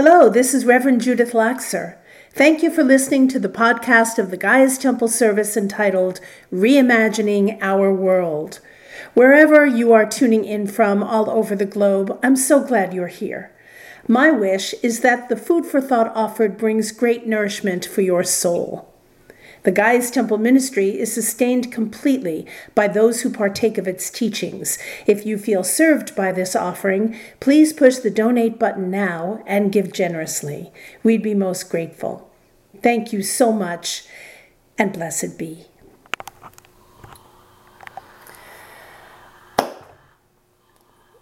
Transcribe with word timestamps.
Hello, 0.00 0.28
this 0.28 0.54
is 0.54 0.64
Reverend 0.64 1.00
Judith 1.00 1.32
Laxer. 1.32 1.96
Thank 2.32 2.62
you 2.62 2.70
for 2.70 2.84
listening 2.84 3.26
to 3.26 3.40
the 3.40 3.48
podcast 3.48 4.16
of 4.16 4.30
the 4.30 4.36
Gaia's 4.36 4.78
Temple 4.78 5.08
service 5.08 5.56
entitled 5.56 6.20
Reimagining 6.52 7.58
Our 7.60 7.92
World. 7.92 8.60
Wherever 9.14 9.66
you 9.66 9.92
are 9.92 10.06
tuning 10.06 10.44
in 10.44 10.68
from 10.68 11.02
all 11.02 11.28
over 11.28 11.56
the 11.56 11.66
globe, 11.66 12.16
I'm 12.22 12.36
so 12.36 12.62
glad 12.62 12.94
you're 12.94 13.08
here. 13.08 13.52
My 14.06 14.30
wish 14.30 14.72
is 14.84 15.00
that 15.00 15.28
the 15.28 15.36
food 15.36 15.66
for 15.66 15.80
thought 15.80 16.14
offered 16.14 16.56
brings 16.56 16.92
great 16.92 17.26
nourishment 17.26 17.84
for 17.84 18.02
your 18.02 18.22
soul. 18.22 18.87
The 19.62 19.72
Gaia's 19.72 20.10
Temple 20.10 20.38
ministry 20.38 20.98
is 20.98 21.12
sustained 21.12 21.72
completely 21.72 22.46
by 22.74 22.88
those 22.88 23.22
who 23.22 23.30
partake 23.30 23.78
of 23.78 23.88
its 23.88 24.10
teachings. 24.10 24.78
If 25.06 25.24
you 25.24 25.38
feel 25.38 25.64
served 25.64 26.14
by 26.16 26.32
this 26.32 26.56
offering, 26.56 27.16
please 27.40 27.72
push 27.72 27.96
the 27.96 28.10
donate 28.10 28.58
button 28.58 28.90
now 28.90 29.42
and 29.46 29.72
give 29.72 29.92
generously. 29.92 30.72
We'd 31.02 31.22
be 31.22 31.34
most 31.34 31.70
grateful. 31.70 32.30
Thank 32.82 33.12
you 33.12 33.22
so 33.22 33.52
much, 33.52 34.04
and 34.76 34.92
blessed 34.92 35.38
be. 35.38 35.67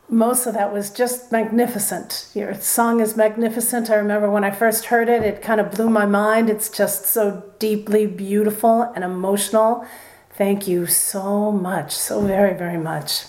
Most 0.09 0.46
of 0.46 0.55
that 0.55 0.73
was 0.73 0.91
just 0.91 1.33
magnificent. 1.33 2.28
Your 2.34 2.55
song 2.55 3.01
is 3.01 3.16
magnificent. 3.16 3.91
I 3.91 3.97
remember 3.97 4.30
when 4.30 4.45
I 4.45 4.51
first 4.51 4.87
heard 4.87 5.09
it, 5.09 5.23
it 5.23 5.42
kind 5.42 5.60
of 5.60 5.73
blew 5.73 5.91
my 5.91 6.06
mind. 6.06 6.48
It's 6.48 6.70
just 6.70 7.06
so 7.06 7.42
deeply 7.59 8.06
beautiful 8.06 8.83
and 8.83 9.02
emotional. 9.02 9.84
Thank 10.37 10.69
you 10.69 10.87
so 10.87 11.50
much, 11.50 11.92
so 11.92 12.20
very, 12.20 12.55
very 12.56 12.78
much. 12.78 13.24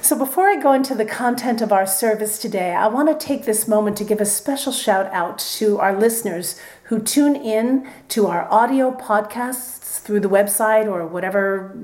So, 0.00 0.16
before 0.16 0.48
I 0.48 0.56
go 0.56 0.72
into 0.72 0.94
the 0.94 1.04
content 1.04 1.60
of 1.60 1.72
our 1.72 1.86
service 1.86 2.38
today, 2.38 2.72
I 2.72 2.86
want 2.86 3.08
to 3.08 3.26
take 3.26 3.44
this 3.44 3.66
moment 3.66 3.96
to 3.98 4.04
give 4.04 4.20
a 4.20 4.26
special 4.26 4.72
shout 4.72 5.06
out 5.12 5.38
to 5.56 5.78
our 5.80 5.98
listeners 5.98 6.58
who 6.84 7.00
tune 7.00 7.34
in 7.34 7.88
to 8.10 8.26
our 8.26 8.50
audio 8.50 8.92
podcasts 8.92 10.00
through 10.00 10.20
the 10.20 10.28
website 10.28 10.86
or 10.86 11.06
whatever 11.06 11.76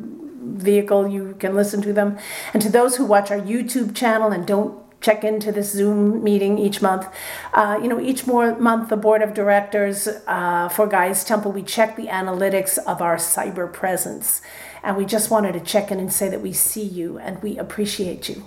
vehicle 0.44 1.08
you 1.08 1.34
can 1.38 1.54
listen 1.54 1.82
to 1.82 1.92
them. 1.92 2.18
And 2.52 2.62
to 2.62 2.68
those 2.68 2.96
who 2.96 3.04
watch 3.04 3.30
our 3.30 3.40
YouTube 3.40 3.94
channel 3.94 4.30
and 4.30 4.46
don't 4.46 4.84
check 5.04 5.22
into 5.22 5.52
this 5.52 5.70
Zoom 5.70 6.24
meeting 6.24 6.58
each 6.58 6.80
month. 6.80 7.06
Uh, 7.52 7.78
you 7.82 7.88
know, 7.88 8.00
each 8.00 8.26
more 8.26 8.56
month, 8.58 8.88
the 8.88 8.96
board 8.96 9.20
of 9.20 9.34
directors 9.34 10.08
uh, 10.26 10.68
for 10.70 10.86
Gaia's 10.86 11.24
Temple, 11.24 11.52
we 11.52 11.62
check 11.62 11.94
the 11.96 12.06
analytics 12.06 12.78
of 12.78 13.02
our 13.02 13.16
cyber 13.16 13.70
presence. 13.70 14.40
And 14.82 14.96
we 14.96 15.04
just 15.04 15.30
wanted 15.30 15.52
to 15.52 15.60
check 15.60 15.90
in 15.90 16.00
and 16.00 16.12
say 16.12 16.28
that 16.30 16.40
we 16.40 16.52
see 16.52 16.82
you 16.82 17.18
and 17.18 17.42
we 17.42 17.58
appreciate 17.58 18.28
you. 18.28 18.44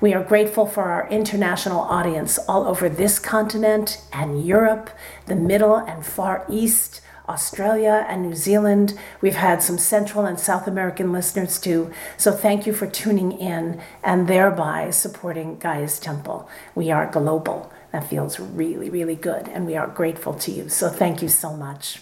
We 0.00 0.14
are 0.14 0.22
grateful 0.22 0.66
for 0.66 0.84
our 0.84 1.08
international 1.08 1.80
audience 1.80 2.38
all 2.48 2.66
over 2.66 2.88
this 2.88 3.18
continent 3.18 4.00
and 4.12 4.44
Europe, 4.44 4.90
the 5.26 5.36
Middle 5.36 5.76
and 5.76 6.06
Far 6.06 6.44
East. 6.48 7.00
Australia 7.28 8.06
and 8.08 8.22
New 8.22 8.34
Zealand. 8.34 8.98
We've 9.20 9.34
had 9.34 9.62
some 9.62 9.78
Central 9.78 10.24
and 10.24 10.38
South 10.38 10.66
American 10.66 11.12
listeners 11.12 11.60
too. 11.60 11.90
So 12.16 12.32
thank 12.32 12.66
you 12.66 12.72
for 12.72 12.86
tuning 12.86 13.32
in 13.32 13.80
and 14.02 14.28
thereby 14.28 14.90
supporting 14.90 15.58
Gaia's 15.58 15.98
Temple. 15.98 16.48
We 16.74 16.90
are 16.90 17.10
global. 17.10 17.72
That 17.92 18.08
feels 18.08 18.38
really, 18.38 18.90
really 18.90 19.14
good, 19.14 19.48
and 19.48 19.64
we 19.64 19.76
are 19.76 19.86
grateful 19.86 20.34
to 20.34 20.50
you. 20.50 20.68
So 20.68 20.88
thank 20.88 21.22
you 21.22 21.28
so 21.28 21.56
much. 21.56 22.00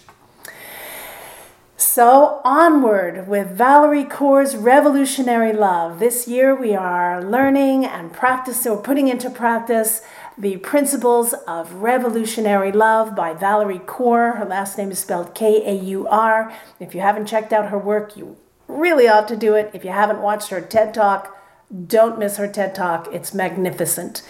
So, 1.76 2.40
onward 2.44 3.28
with 3.28 3.50
Valerie 3.50 4.04
Kaur's 4.04 4.56
Revolutionary 4.56 5.52
Love. 5.52 5.98
This 6.00 6.26
year 6.26 6.54
we 6.54 6.74
are 6.74 7.22
learning 7.22 7.84
and 7.84 8.12
practicing, 8.12 8.72
or 8.72 8.80
putting 8.80 9.08
into 9.08 9.28
practice 9.28 10.00
the 10.36 10.56
Principles 10.56 11.32
of 11.46 11.74
Revolutionary 11.74 12.72
Love 12.72 13.14
by 13.14 13.34
Valerie 13.34 13.78
Kaur. 13.78 14.36
Her 14.36 14.44
last 14.44 14.76
name 14.76 14.90
is 14.90 14.98
spelled 14.98 15.34
K 15.34 15.62
A 15.64 15.74
U 15.74 16.08
R. 16.08 16.52
If 16.80 16.94
you 16.94 17.00
haven't 17.00 17.26
checked 17.26 17.52
out 17.52 17.70
her 17.70 17.78
work, 17.78 18.16
you 18.16 18.36
really 18.66 19.06
ought 19.06 19.28
to 19.28 19.36
do 19.36 19.54
it. 19.54 19.70
If 19.72 19.84
you 19.84 19.90
haven't 19.90 20.22
watched 20.22 20.48
her 20.48 20.60
TED 20.60 20.92
Talk, 20.92 21.36
don't 21.86 22.18
miss 22.18 22.36
her 22.36 22.48
TED 22.48 22.74
Talk. 22.74 23.08
It's 23.12 23.32
magnificent. 23.32 24.22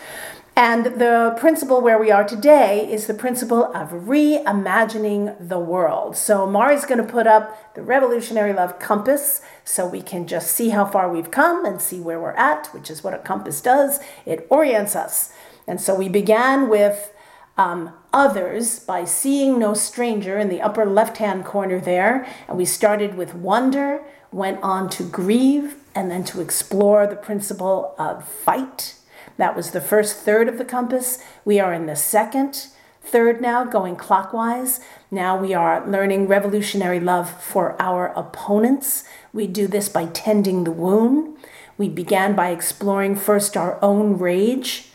And 0.56 0.84
the 0.84 1.34
principle 1.41 1.81
where 1.81 1.98
we 1.98 2.12
are 2.12 2.22
today 2.22 2.88
is 2.88 3.06
the 3.06 3.14
principle 3.14 3.64
of 3.75 3.91
reimagining 3.91 5.48
the 5.48 5.59
world. 5.59 6.16
So 6.16 6.47
Mari's 6.47 6.84
going 6.84 7.04
to 7.04 7.12
put 7.12 7.26
up 7.26 7.75
the 7.75 7.82
Revolutionary 7.82 8.53
Love 8.53 8.78
Compass 8.78 9.41
so 9.64 9.84
we 9.84 10.00
can 10.00 10.28
just 10.28 10.53
see 10.53 10.69
how 10.69 10.84
far 10.84 11.10
we've 11.10 11.32
come 11.32 11.64
and 11.64 11.81
see 11.81 11.98
where 11.98 12.20
we're 12.20 12.32
at, 12.32 12.69
which 12.69 12.88
is 12.88 13.03
what 13.03 13.14
a 13.14 13.19
compass 13.19 13.60
does. 13.60 13.98
It 14.25 14.47
orients 14.48 14.94
us. 14.94 15.32
And 15.66 15.80
so 15.80 15.94
we 15.94 16.08
began 16.08 16.69
with 16.69 17.12
um, 17.56 17.92
others 18.12 18.80
by 18.80 19.04
seeing 19.04 19.58
no 19.58 19.75
stranger 19.75 20.38
in 20.38 20.48
the 20.48 20.62
upper 20.62 20.84
left 20.84 21.19
hand 21.19 21.44
corner 21.44 21.80
there. 21.80 22.26
And 22.48 22.58
we 22.58 22.64
started 22.64 23.16
with 23.16 23.34
wonder, 23.34 24.02
went 24.32 24.62
on 24.62 24.91
to 24.91 25.04
grieve, 25.04 25.76
and 25.94 26.10
then 26.10 26.25
to 26.25 26.41
explore 26.41 27.06
the 27.06 27.16
principle 27.16 27.94
of 27.98 28.26
fight. 28.26 28.97
That 29.36 29.56
was 29.56 29.70
the 29.70 29.80
first 29.80 30.16
third 30.16 30.48
of 30.48 30.58
the 30.58 30.64
compass. 30.64 31.22
We 31.44 31.60
are 31.60 31.72
in 31.72 31.86
the 31.86 31.96
second 31.96 32.69
third 33.02 33.41
now, 33.41 33.64
going 33.64 33.96
clockwise. 33.96 34.81
Now 35.10 35.36
we 35.36 35.54
are 35.54 35.86
learning 35.86 36.26
revolutionary 36.26 37.00
love 37.00 37.31
for 37.42 37.81
our 37.81 38.06
opponents. 38.16 39.04
We 39.32 39.46
do 39.46 39.66
this 39.66 39.88
by 39.88 40.06
tending 40.06 40.64
the 40.64 40.72
wound. 40.72 41.36
We 41.76 41.88
began 41.88 42.34
by 42.34 42.50
exploring 42.50 43.16
first 43.16 43.56
our 43.56 43.78
own 43.82 44.19
rage 44.19 44.91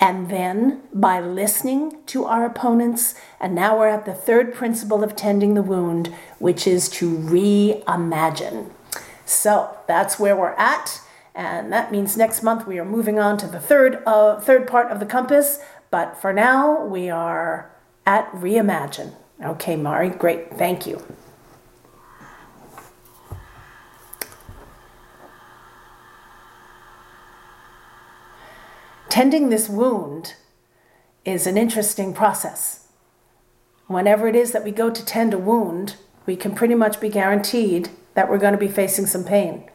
and 0.00 0.30
then 0.30 0.82
by 0.94 1.20
listening 1.20 1.98
to 2.06 2.24
our 2.24 2.46
opponents. 2.46 3.14
And 3.40 3.54
now 3.54 3.78
we're 3.78 3.88
at 3.88 4.04
the 4.04 4.14
third 4.14 4.54
principle 4.54 5.02
of 5.02 5.16
tending 5.16 5.54
the 5.54 5.62
wound, 5.62 6.14
which 6.38 6.66
is 6.66 6.88
to 6.90 7.16
reimagine. 7.16 8.70
So 9.24 9.76
that's 9.86 10.18
where 10.18 10.36
we're 10.36 10.52
at. 10.52 11.00
And 11.34 11.72
that 11.72 11.92
means 11.92 12.16
next 12.16 12.42
month 12.42 12.66
we 12.66 12.78
are 12.78 12.84
moving 12.84 13.18
on 13.18 13.38
to 13.38 13.46
the 13.46 13.60
third, 13.60 14.02
uh, 14.06 14.40
third 14.40 14.66
part 14.66 14.90
of 14.90 15.00
the 15.00 15.06
compass. 15.06 15.60
But 15.90 16.20
for 16.20 16.32
now, 16.32 16.84
we 16.84 17.08
are 17.10 17.70
at 18.06 18.30
reimagine. 18.32 19.14
Okay, 19.42 19.76
Mari, 19.76 20.10
great. 20.10 20.54
Thank 20.54 20.86
you. 20.86 21.02
Tending 29.08 29.48
this 29.48 29.68
wound 29.68 30.34
is 31.24 31.46
an 31.46 31.56
interesting 31.56 32.12
process. 32.12 32.88
Whenever 33.86 34.28
it 34.28 34.36
is 34.36 34.52
that 34.52 34.64
we 34.64 34.70
go 34.70 34.90
to 34.90 35.04
tend 35.04 35.32
a 35.32 35.38
wound, 35.38 35.96
we 36.26 36.36
can 36.36 36.54
pretty 36.54 36.74
much 36.74 37.00
be 37.00 37.08
guaranteed 37.08 37.88
that 38.14 38.28
we're 38.28 38.38
going 38.38 38.52
to 38.52 38.58
be 38.58 38.68
facing 38.68 39.06
some 39.06 39.24
pain. 39.24 39.68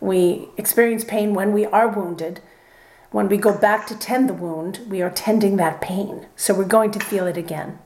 We 0.00 0.48
experience 0.56 1.04
pain 1.04 1.34
when 1.34 1.52
we 1.52 1.66
are 1.66 1.88
wounded. 1.88 2.40
When 3.10 3.28
we 3.28 3.36
go 3.36 3.56
back 3.56 3.86
to 3.88 3.98
tend 3.98 4.28
the 4.28 4.34
wound, 4.34 4.80
we 4.88 5.02
are 5.02 5.10
tending 5.10 5.56
that 5.56 5.80
pain. 5.80 6.26
So 6.36 6.54
we're 6.54 6.64
going 6.64 6.90
to 6.92 7.00
feel 7.00 7.26
it 7.26 7.36
again. 7.36 7.78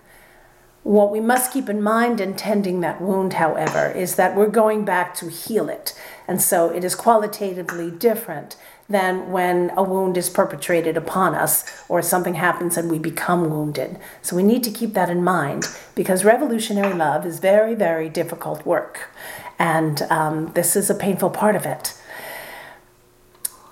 What 0.85 1.11
we 1.11 1.19
must 1.19 1.51
keep 1.51 1.71
in 1.71 1.83
mind 1.83 2.21
in 2.21 2.37
tending 2.37 2.81
that 2.81 3.01
wound, 3.01 3.33
however, 3.33 3.91
is 3.91 4.17
that 4.17 4.37
we're 4.37 4.49
going 4.51 4.85
back 4.85 5.15
to 5.17 5.31
heal 5.31 5.71
it. 5.71 5.99
And 6.29 6.43
so 6.43 6.69
it 6.69 6.85
is 6.85 6.95
qualitatively 6.95 7.91
different 7.91 8.57
than 8.89 9.33
when 9.33 9.71
a 9.77 9.83
wound 9.83 10.17
is 10.17 10.29
perpetrated 10.29 10.97
upon 10.97 11.35
us 11.35 11.65
or 11.89 12.03
something 12.03 12.35
happens 12.35 12.77
and 12.77 12.91
we 12.91 12.99
become 12.99 13.49
wounded. 13.49 13.99
So 14.23 14.37
we 14.37 14.43
need 14.43 14.63
to 14.65 14.71
keep 14.71 14.93
that 14.95 15.09
in 15.09 15.25
mind 15.25 15.65
because 15.95 16.25
revolutionary 16.25 16.95
love 16.95 17.25
is 17.25 17.39
very, 17.39 17.75
very 17.75 18.09
difficult 18.09 18.67
work. 18.67 19.11
And 19.59 20.03
um, 20.11 20.53
this 20.53 20.77
is 20.77 20.91
a 20.91 20.95
painful 20.95 21.31
part 21.31 21.57
of 21.57 21.65
it 21.65 21.95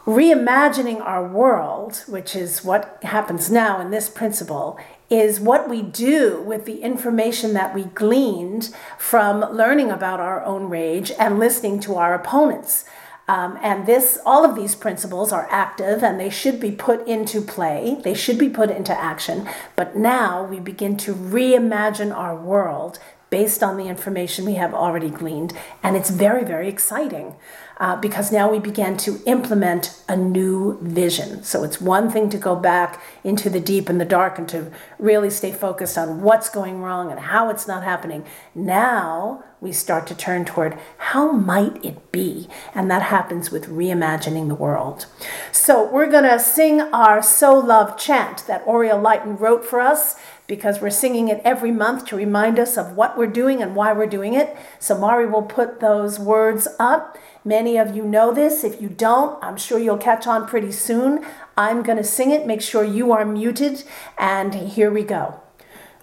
reimagining 0.06 1.00
our 1.00 1.27
world, 1.27 2.03
which 2.09 2.34
is 2.34 2.65
what 2.65 2.99
happens 3.03 3.50
now 3.50 3.81
in 3.81 3.91
this 3.91 4.09
principle, 4.09 4.79
is 5.09 5.38
what 5.38 5.69
we 5.69 5.82
do 5.82 6.41
with 6.43 6.64
the 6.64 6.81
information 6.82 7.53
that 7.53 7.75
we 7.75 7.85
gleaned 7.85 8.75
from 8.99 9.41
learning 9.53 9.91
about 9.91 10.19
our 10.19 10.44
own 10.44 10.69
rage 10.69 11.12
and 11.19 11.38
listening 11.38 11.79
to 11.79 11.94
our 11.94 12.14
opponents. 12.14 12.85
Um, 13.32 13.58
and 13.62 13.87
this, 13.87 14.19
all 14.26 14.44
of 14.44 14.55
these 14.55 14.75
principles 14.75 15.32
are 15.32 15.49
active 15.50 16.05
and 16.05 16.20
they 16.20 16.29
should 16.29 16.61
be 16.61 16.70
put 16.70 17.08
into 17.08 17.40
play. 17.40 17.96
They 18.05 18.12
should 18.12 18.37
be 18.37 18.50
put 18.50 18.69
into 18.70 18.93
action. 18.93 19.49
But 19.75 19.96
now 19.96 20.44
we 20.44 20.61
begin 20.61 20.99
to 20.99 21.14
reimagine 21.14 22.14
our 22.14 22.37
world 22.37 22.99
based 23.31 23.62
on 23.62 23.79
the 23.79 23.88
information 23.88 24.44
we 24.44 24.56
have 24.56 24.75
already 24.75 25.08
gleaned. 25.08 25.55
And 25.82 25.96
it's 25.96 26.11
very, 26.11 26.44
very 26.44 26.69
exciting 26.69 27.34
uh, 27.79 27.97
because 27.97 28.31
now 28.31 28.51
we 28.51 28.59
began 28.59 28.97
to 28.99 29.21
implement 29.27 30.03
a 30.09 30.17
new 30.17 30.79
vision. 30.81 31.43
So 31.43 31.65
it's 31.65 31.81
one 31.81 32.11
thing 32.11 32.31
to 32.31 32.39
go 32.39 32.55
back 32.55 33.03
into 33.25 33.51
the 33.51 33.61
deep 33.61 33.89
and 33.89 34.01
the 34.01 34.05
dark 34.05 34.39
and 34.39 34.49
to 34.51 34.71
really 34.99 35.31
stay 35.31 35.53
focused 35.53 35.99
on 35.99 36.23
what's 36.23 36.49
going 36.49 36.81
wrong 36.81 37.11
and 37.11 37.21
how 37.21 37.49
it's 37.51 37.67
not 37.67 37.83
happening. 37.83 38.25
Now 38.55 39.45
we 39.61 39.73
start 39.73 40.09
to 40.09 40.15
turn 40.15 40.45
toward 40.45 40.77
how 40.99 41.31
might 41.31 41.85
it 41.85 42.11
be? 42.11 42.49
And 42.75 42.91
that 42.91 43.03
happens 43.03 43.53
with 43.53 43.69
reimagining 43.69 44.49
the 44.49 44.57
world. 44.57 45.07
So 45.53 45.89
we're 45.89 46.11
going 46.11 46.25
to 46.25 46.41
sing 46.41 46.81
our 46.81 47.23
So 47.23 47.55
Love 47.59 47.97
chant 47.97 48.45
that 48.49 48.67
Oriel 48.67 49.01
Lighton 49.01 49.39
wrote 49.39 49.65
for 49.65 49.81
us 49.81 50.17
because 50.49 50.81
we're 50.81 50.91
singing 50.91 51.29
it 51.29 51.41
every 51.45 51.71
month 51.71 52.05
to 52.07 52.17
remind 52.17 52.59
us 52.59 52.77
of 52.77 52.97
what 52.97 53.17
we're 53.17 53.27
doing 53.29 53.63
and 53.63 53.77
why 53.77 53.93
we're 53.93 54.07
doing 54.07 54.35
it. 54.35 54.57
So 54.81 54.99
Mari 54.99 55.27
will 55.27 55.43
put 55.43 55.81
those 55.81 56.19
words 56.19 56.67
up. 56.81 57.17
Many 57.44 57.77
of 57.77 57.97
you 57.97 58.05
know 58.05 58.33
this. 58.33 58.62
If 58.62 58.81
you 58.81 58.89
don't, 58.89 59.43
I'm 59.43 59.56
sure 59.56 59.79
you'll 59.79 59.99
catch 59.99 60.27
on 60.27 60.47
pretty 60.47 60.71
soon. 60.71 61.25
I'm 61.56 61.83
going 61.83 61.99
to 61.99 62.05
sing 62.05 62.31
it. 62.31 62.47
Make 62.47 62.62
sure 62.62 62.85
you 62.85 63.11
are 63.12 63.25
muted. 63.25 63.83
And 64.17 64.55
here 64.55 64.91
we 64.91 65.03
go. 65.03 65.41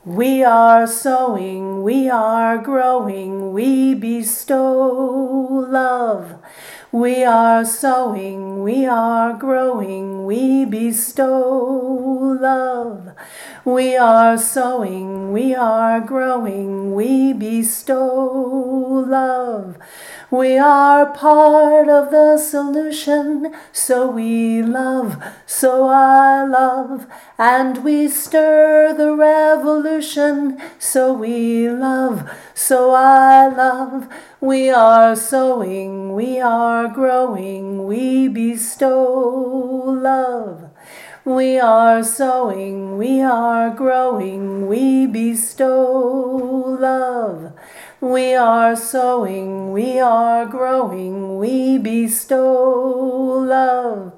We 0.05 0.45
are 0.45 0.87
sowing, 0.87 1.83
we 1.83 2.09
are 2.09 2.57
growing, 2.57 3.51
we 3.51 3.93
bestow 3.93 5.67
love. 5.69 6.39
We 6.91 7.25
are 7.25 7.65
sowing, 7.65 8.63
we 8.63 8.85
are 8.85 9.33
growing, 9.33 10.25
we 10.25 10.63
bestow 10.63 12.37
love. 12.41 13.09
We 13.65 13.97
are 13.97 14.37
sowing, 14.37 15.33
we 15.33 15.53
are 15.53 15.99
growing, 15.99 16.95
we 16.95 17.33
bestow 17.33 19.05
love. 19.05 19.77
We 20.31 20.59
are 20.59 21.07
part 21.07 21.89
of 21.89 22.11
the 22.11 22.37
solution, 22.37 23.51
so 23.71 24.11
we 24.11 24.61
love, 24.61 25.17
so 25.47 25.87
I 25.87 26.43
love, 26.43 27.07
and 27.39 27.83
we 27.83 28.09
stir 28.09 28.93
the 28.93 29.15
revolution, 29.15 30.61
so 30.77 31.13
we 31.13 31.67
love, 31.67 32.29
so 32.53 32.91
I 32.91 33.47
love. 33.47 34.07
We 34.39 34.69
are 34.69 35.15
sowing, 35.15 36.13
we 36.13 36.39
are 36.39 36.87
growing, 36.87 37.85
we 37.85 38.27
bestow 38.27 38.99
love. 39.99 40.69
We 41.25 41.59
are 41.59 42.03
sowing, 42.03 42.99
we 42.99 43.21
are 43.21 43.71
growing, 43.71 44.67
we 44.67 45.07
bestow 45.07 46.77
love. 46.79 47.53
We 48.01 48.33
are 48.33 48.77
sowing, 48.77 49.73
we 49.73 49.99
are 49.99 50.45
growing, 50.45 51.37
we 51.37 51.77
bestow 51.77 53.43
love. 53.45 54.13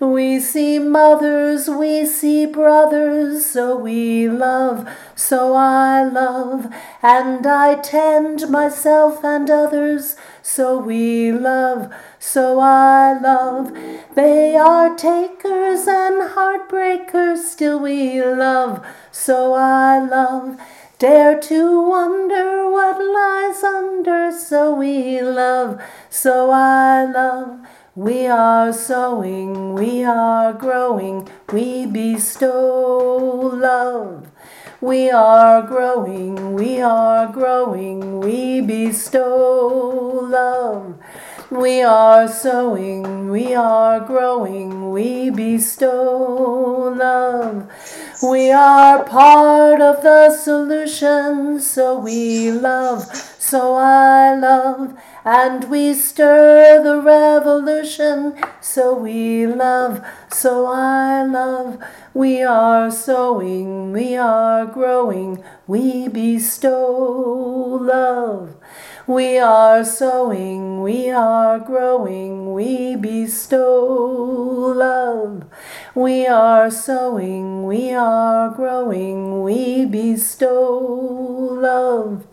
We 0.00 0.40
see 0.40 0.80
mothers, 0.80 1.68
we 1.68 2.06
see 2.06 2.44
brothers, 2.46 3.46
so 3.46 3.76
we 3.76 4.28
love, 4.28 4.88
so 5.14 5.54
I 5.54 6.02
love, 6.02 6.74
and 7.04 7.46
I 7.46 7.76
tend 7.76 8.48
myself 8.50 9.22
and 9.22 9.48
others, 9.48 10.16
so 10.42 10.78
we 10.78 11.30
love, 11.30 11.92
so 12.18 12.58
I 12.58 13.16
love. 13.16 13.72
They 14.16 14.56
are 14.56 14.96
takers 14.96 15.86
and 15.86 16.32
heartbreakers, 16.32 17.44
still 17.44 17.78
we 17.78 18.20
love, 18.20 18.84
so 19.12 19.54
I 19.54 20.00
love. 20.00 20.58
Dare 21.00 21.40
to 21.40 21.88
wonder 21.88 22.70
what 22.70 22.98
lies 23.00 23.64
under, 23.64 24.30
so 24.30 24.74
we 24.74 25.22
love, 25.22 25.80
so 26.10 26.50
I 26.50 27.06
love. 27.10 27.60
We 27.94 28.26
are 28.26 28.70
sowing, 28.70 29.72
we 29.72 30.04
are 30.04 30.52
growing, 30.52 31.26
we 31.50 31.86
bestow 31.86 33.50
love. 33.54 34.28
We 34.82 35.08
are 35.10 35.62
growing, 35.62 36.52
we 36.52 36.82
are 36.82 37.32
growing, 37.32 38.20
we 38.20 38.60
bestow 38.60 40.20
love. 40.28 40.98
We 41.50 41.80
are 41.80 42.28
sowing, 42.28 43.30
we 43.30 43.54
are 43.54 44.00
growing, 44.00 44.90
we 44.90 45.30
bestow 45.30 46.94
love. 46.94 47.66
We 48.22 48.52
are 48.52 49.02
part 49.04 49.80
of 49.80 50.02
the 50.02 50.30
solution, 50.30 51.58
so 51.58 51.98
we 51.98 52.50
love, 52.52 53.06
so 53.38 53.76
I 53.76 54.36
love, 54.36 54.94
and 55.24 55.70
we 55.70 55.94
stir 55.94 56.82
the 56.82 57.00
revolution, 57.00 58.34
so 58.60 58.94
we 58.94 59.46
love, 59.46 60.04
so 60.30 60.66
I 60.66 61.24
love. 61.24 61.78
We 62.12 62.42
are 62.42 62.90
sowing, 62.90 63.92
we 63.92 64.16
are 64.16 64.66
growing, 64.66 65.42
we 65.66 66.08
bestow 66.08 67.78
love. 67.80 68.54
We 69.06 69.38
are 69.38 69.82
sowing, 69.82 70.82
we 70.82 71.10
are 71.10 71.58
growing, 71.58 72.52
we 72.52 72.96
bestow 72.96 74.74
love. 74.76 75.44
We 75.94 76.24
are 76.24 76.70
sowing, 76.70 77.64
we 77.66 77.92
are 77.92 78.50
growing, 78.50 79.42
we 79.42 79.86
bestow 79.86 80.78
love. 81.60 82.28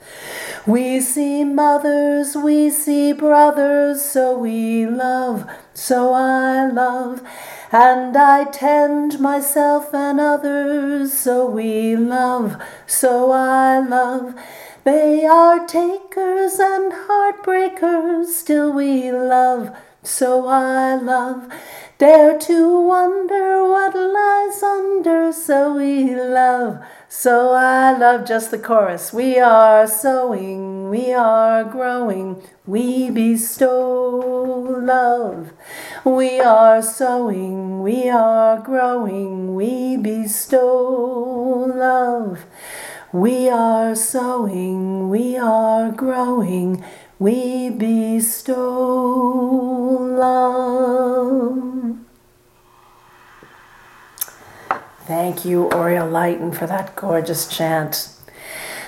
We 0.67 0.99
see 0.99 1.43
mothers, 1.43 2.35
we 2.35 2.69
see 2.69 3.13
brothers, 3.13 4.05
so 4.05 4.37
we 4.37 4.85
love, 4.85 5.49
so 5.73 6.13
I 6.13 6.67
love. 6.69 7.23
And 7.71 8.15
I 8.15 8.43
tend 8.51 9.19
myself 9.19 9.91
and 9.91 10.19
others, 10.19 11.13
so 11.13 11.49
we 11.49 11.95
love, 11.95 12.61
so 12.85 13.31
I 13.31 13.79
love. 13.79 14.35
They 14.83 15.25
are 15.25 15.65
takers 15.65 16.59
and 16.59 16.93
heartbreakers, 16.93 18.27
still 18.27 18.71
we 18.71 19.11
love, 19.11 19.75
so 20.07 20.47
I 20.47 20.95
love. 20.95 21.51
Dare 21.97 22.37
to 22.39 22.81
wonder 22.81 23.67
what 23.67 23.93
lies 23.95 24.63
under, 24.63 25.31
so 25.33 25.75
we 25.75 26.15
love, 26.15 26.79
so 27.09 27.53
I 27.53 27.97
love 27.97 28.25
just 28.27 28.51
the 28.51 28.59
chorus. 28.59 29.11
We 29.11 29.39
are 29.39 29.87
sowing, 29.87 30.89
we 30.89 31.11
are 31.11 31.63
growing, 31.63 32.41
we 32.65 33.09
bestow 33.09 34.79
love. 34.81 35.51
We 36.05 36.39
are 36.39 36.81
sowing, 36.81 37.81
we 37.81 38.09
are 38.09 38.59
growing, 38.59 39.55
we 39.55 39.97
bestow 39.97 41.65
love. 41.75 42.45
We 43.11 43.49
are 43.49 43.95
sowing, 43.95 45.09
we 45.09 45.37
are 45.37 45.91
growing, 45.91 46.83
we 47.19 47.69
bestow 47.69 48.57
love. 50.19 51.97
Thank 55.05 55.45
you, 55.45 55.71
Oriel 55.71 56.09
Lighton, 56.09 56.51
for 56.51 56.67
that 56.67 56.95
gorgeous 56.95 57.47
chant. 57.47 58.09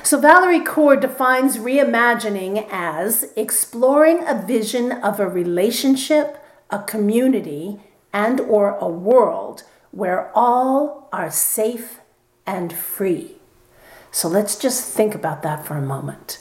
So, 0.03 0.19
Valerie 0.19 0.59
Kaur 0.59 0.99
defines 0.99 1.57
reimagining 1.57 2.67
as 2.71 3.31
exploring 3.35 4.27
a 4.27 4.35
vision 4.35 4.91
of 4.91 5.19
a 5.19 5.27
relationship, 5.27 6.43
a 6.69 6.79
community, 6.83 7.79
and 8.11 8.39
or 8.41 8.77
a 8.77 8.87
world 8.87 9.63
where 9.91 10.31
all 10.35 11.09
are 11.11 11.31
safe 11.31 11.99
and 12.45 12.73
free. 12.73 13.35
So 14.11 14.27
let's 14.27 14.57
just 14.57 14.91
think 14.91 15.13
about 15.13 15.43
that 15.43 15.65
for 15.65 15.77
a 15.77 15.81
moment, 15.81 16.39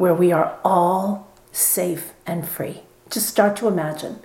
where 0.00 0.14
we 0.14 0.32
are 0.32 0.58
all 0.64 1.28
safe 1.52 2.14
and 2.26 2.48
free. 2.48 2.80
Just 3.10 3.28
start 3.28 3.54
to 3.54 3.68
imagine 3.68 4.18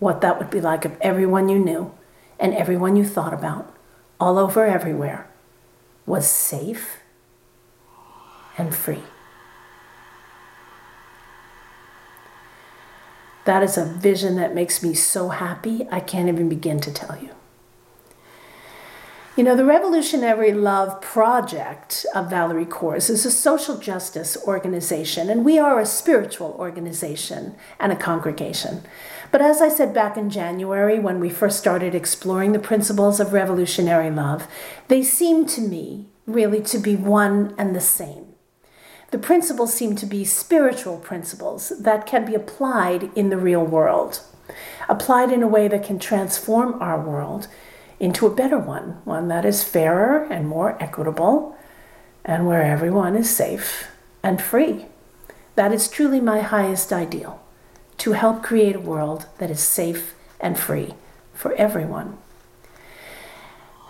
what 0.00 0.20
that 0.20 0.40
would 0.40 0.50
be 0.50 0.60
like 0.60 0.84
if 0.84 1.00
everyone 1.00 1.48
you 1.48 1.56
knew 1.56 1.94
and 2.36 2.52
everyone 2.52 2.96
you 2.96 3.04
thought 3.04 3.32
about, 3.32 3.72
all 4.18 4.38
over 4.38 4.66
everywhere, 4.66 5.30
was 6.04 6.26
safe 6.26 6.96
and 8.58 8.74
free. 8.74 9.04
That 13.44 13.62
is 13.62 13.78
a 13.78 13.84
vision 13.84 14.34
that 14.34 14.52
makes 14.52 14.82
me 14.82 14.94
so 14.94 15.28
happy, 15.28 15.86
I 15.92 16.00
can't 16.00 16.28
even 16.28 16.48
begin 16.48 16.80
to 16.80 16.92
tell 16.92 17.16
you. 17.22 17.33
You 19.36 19.42
know, 19.42 19.56
the 19.56 19.64
Revolutionary 19.64 20.52
Love 20.52 21.00
Project 21.00 22.06
of 22.14 22.30
Valerie 22.30 22.64
Kaur's 22.64 23.10
is 23.10 23.26
a 23.26 23.32
social 23.32 23.78
justice 23.78 24.36
organization, 24.46 25.28
and 25.28 25.44
we 25.44 25.58
are 25.58 25.80
a 25.80 25.86
spiritual 25.86 26.54
organization 26.56 27.56
and 27.80 27.90
a 27.90 27.96
congregation. 27.96 28.84
But 29.32 29.42
as 29.42 29.60
I 29.60 29.70
said 29.70 29.92
back 29.92 30.16
in 30.16 30.30
January 30.30 31.00
when 31.00 31.18
we 31.18 31.30
first 31.30 31.58
started 31.58 31.96
exploring 31.96 32.52
the 32.52 32.60
principles 32.60 33.18
of 33.18 33.32
revolutionary 33.32 34.08
love, 34.08 34.46
they 34.86 35.02
seem 35.02 35.46
to 35.46 35.62
me 35.62 36.06
really 36.26 36.62
to 36.62 36.78
be 36.78 36.94
one 36.94 37.56
and 37.58 37.74
the 37.74 37.80
same. 37.80 38.34
The 39.10 39.18
principles 39.18 39.74
seem 39.74 39.96
to 39.96 40.06
be 40.06 40.24
spiritual 40.24 40.98
principles 40.98 41.72
that 41.80 42.06
can 42.06 42.24
be 42.24 42.36
applied 42.36 43.10
in 43.16 43.30
the 43.30 43.36
real 43.36 43.66
world, 43.66 44.20
applied 44.88 45.32
in 45.32 45.42
a 45.42 45.48
way 45.48 45.66
that 45.66 45.82
can 45.82 45.98
transform 45.98 46.80
our 46.80 47.00
world 47.00 47.48
into 48.00 48.26
a 48.26 48.34
better 48.34 48.58
one, 48.58 49.00
one 49.04 49.28
that 49.28 49.44
is 49.44 49.64
fairer 49.64 50.24
and 50.24 50.48
more 50.48 50.76
equitable, 50.82 51.56
and 52.24 52.46
where 52.46 52.62
everyone 52.62 53.16
is 53.16 53.34
safe 53.34 53.88
and 54.22 54.40
free. 54.40 54.86
That 55.54 55.72
is 55.72 55.88
truly 55.88 56.20
my 56.20 56.40
highest 56.40 56.92
ideal 56.92 57.40
to 57.98 58.12
help 58.12 58.42
create 58.42 58.76
a 58.76 58.80
world 58.80 59.26
that 59.38 59.50
is 59.50 59.60
safe 59.60 60.14
and 60.40 60.58
free 60.58 60.94
for 61.32 61.52
everyone. 61.54 62.18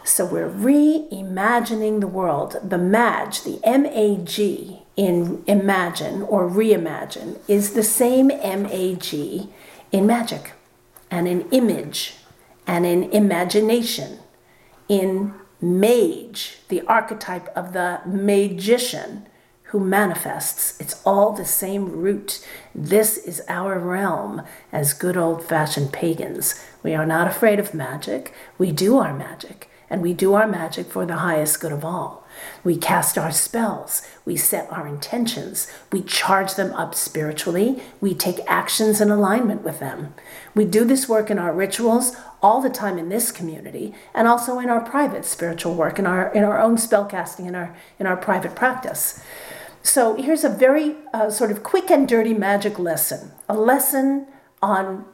So 0.04 0.26
we're 0.26 0.50
reimagining 0.50 2.00
the 2.00 2.06
world. 2.06 2.56
The 2.62 2.76
MAG, 2.76 3.36
the 3.44 3.58
M 3.64 3.86
A 3.86 4.18
G 4.18 4.82
in 4.96 5.42
imagine 5.46 6.22
or 6.22 6.48
reimagine, 6.48 7.38
is 7.48 7.72
the 7.72 7.82
same 7.82 8.30
M 8.30 8.66
A 8.66 8.96
G 8.96 9.48
in 9.90 10.06
magic 10.06 10.52
and 11.10 11.26
in 11.26 11.48
image 11.50 12.16
and 12.66 12.86
in 12.86 13.04
imagination, 13.04 14.18
in 14.88 15.34
mage, 15.60 16.58
the 16.68 16.82
archetype 16.82 17.48
of 17.56 17.72
the 17.72 18.00
magician 18.06 19.26
who 19.74 19.80
manifests. 19.80 20.78
It's 20.80 21.02
all 21.04 21.32
the 21.32 21.44
same 21.44 21.90
root. 21.90 22.46
This 22.74 23.16
is 23.16 23.42
our 23.48 23.78
realm 23.78 24.42
as 24.70 24.92
good 24.92 25.16
old 25.16 25.42
fashioned 25.42 25.92
pagans. 25.92 26.54
We 26.82 26.94
are 26.94 27.06
not 27.06 27.26
afraid 27.26 27.58
of 27.58 27.74
magic. 27.74 28.32
We 28.56 28.70
do 28.70 28.98
our 28.98 29.12
magic 29.12 29.68
and 29.90 30.02
we 30.02 30.12
do 30.12 30.34
our 30.34 30.46
magic 30.46 30.86
for 30.86 31.06
the 31.06 31.16
highest 31.16 31.60
good 31.60 31.72
of 31.72 31.84
all. 31.84 32.23
We 32.62 32.76
cast 32.76 33.18
our 33.18 33.30
spells, 33.30 34.02
we 34.24 34.36
set 34.36 34.70
our 34.70 34.86
intentions, 34.86 35.70
we 35.92 36.02
charge 36.02 36.54
them 36.54 36.72
up 36.74 36.94
spiritually, 36.94 37.82
we 38.00 38.14
take 38.14 38.40
actions 38.46 39.00
in 39.00 39.10
alignment 39.10 39.62
with 39.62 39.80
them. 39.80 40.14
We 40.54 40.64
do 40.64 40.84
this 40.84 41.08
work 41.08 41.30
in 41.30 41.38
our 41.38 41.52
rituals 41.52 42.16
all 42.42 42.60
the 42.60 42.70
time 42.70 42.98
in 42.98 43.08
this 43.08 43.32
community 43.32 43.94
and 44.14 44.28
also 44.28 44.58
in 44.58 44.68
our 44.68 44.80
private 44.80 45.24
spiritual 45.24 45.74
work 45.74 45.98
in 45.98 46.06
our 46.06 46.32
in 46.32 46.44
our 46.44 46.60
own 46.60 46.76
spell 46.76 47.06
casting 47.06 47.46
in 47.46 47.54
our 47.54 47.74
in 47.98 48.06
our 48.06 48.16
private 48.16 48.54
practice. 48.54 49.22
So 49.82 50.14
here's 50.16 50.44
a 50.44 50.48
very 50.48 50.96
uh, 51.12 51.30
sort 51.30 51.50
of 51.50 51.62
quick 51.62 51.90
and 51.90 52.08
dirty 52.08 52.32
magic 52.32 52.78
lesson, 52.78 53.32
a 53.48 53.54
lesson 53.54 54.26
on 54.62 55.04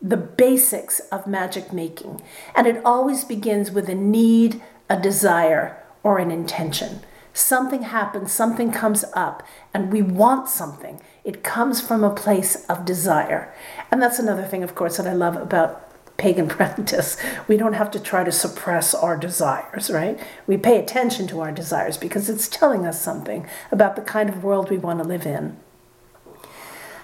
the 0.00 0.16
basics 0.16 1.00
of 1.10 1.26
magic 1.26 1.72
making. 1.72 2.22
And 2.54 2.66
it 2.66 2.80
always 2.84 3.24
begins 3.24 3.72
with 3.72 3.88
a 3.88 3.94
need, 3.94 4.62
a 4.88 4.98
desire, 4.98 5.79
or 6.02 6.18
an 6.18 6.30
intention. 6.30 7.00
Something 7.32 7.82
happens, 7.82 8.32
something 8.32 8.72
comes 8.72 9.04
up, 9.14 9.42
and 9.72 9.92
we 9.92 10.02
want 10.02 10.48
something. 10.48 11.00
It 11.24 11.44
comes 11.44 11.80
from 11.80 12.02
a 12.02 12.14
place 12.14 12.64
of 12.66 12.84
desire. 12.84 13.54
And 13.90 14.02
that's 14.02 14.18
another 14.18 14.44
thing, 14.44 14.62
of 14.62 14.74
course, 14.74 14.96
that 14.96 15.06
I 15.06 15.12
love 15.12 15.36
about 15.36 15.90
pagan 16.16 16.48
practice. 16.58 17.16
We 17.48 17.56
don't 17.56 17.74
have 17.74 17.90
to 17.92 18.00
try 18.00 18.24
to 18.24 18.32
suppress 18.32 18.94
our 18.94 19.16
desires, 19.16 19.90
right? 19.90 20.18
We 20.46 20.56
pay 20.56 20.78
attention 20.78 21.26
to 21.28 21.40
our 21.40 21.52
desires 21.52 21.96
because 21.96 22.28
it's 22.28 22.48
telling 22.48 22.86
us 22.86 23.00
something 23.00 23.46
about 23.70 23.96
the 23.96 24.02
kind 24.02 24.28
of 24.28 24.44
world 24.44 24.70
we 24.70 24.78
want 24.78 25.00
to 25.00 25.08
live 25.08 25.26
in. 25.26 25.58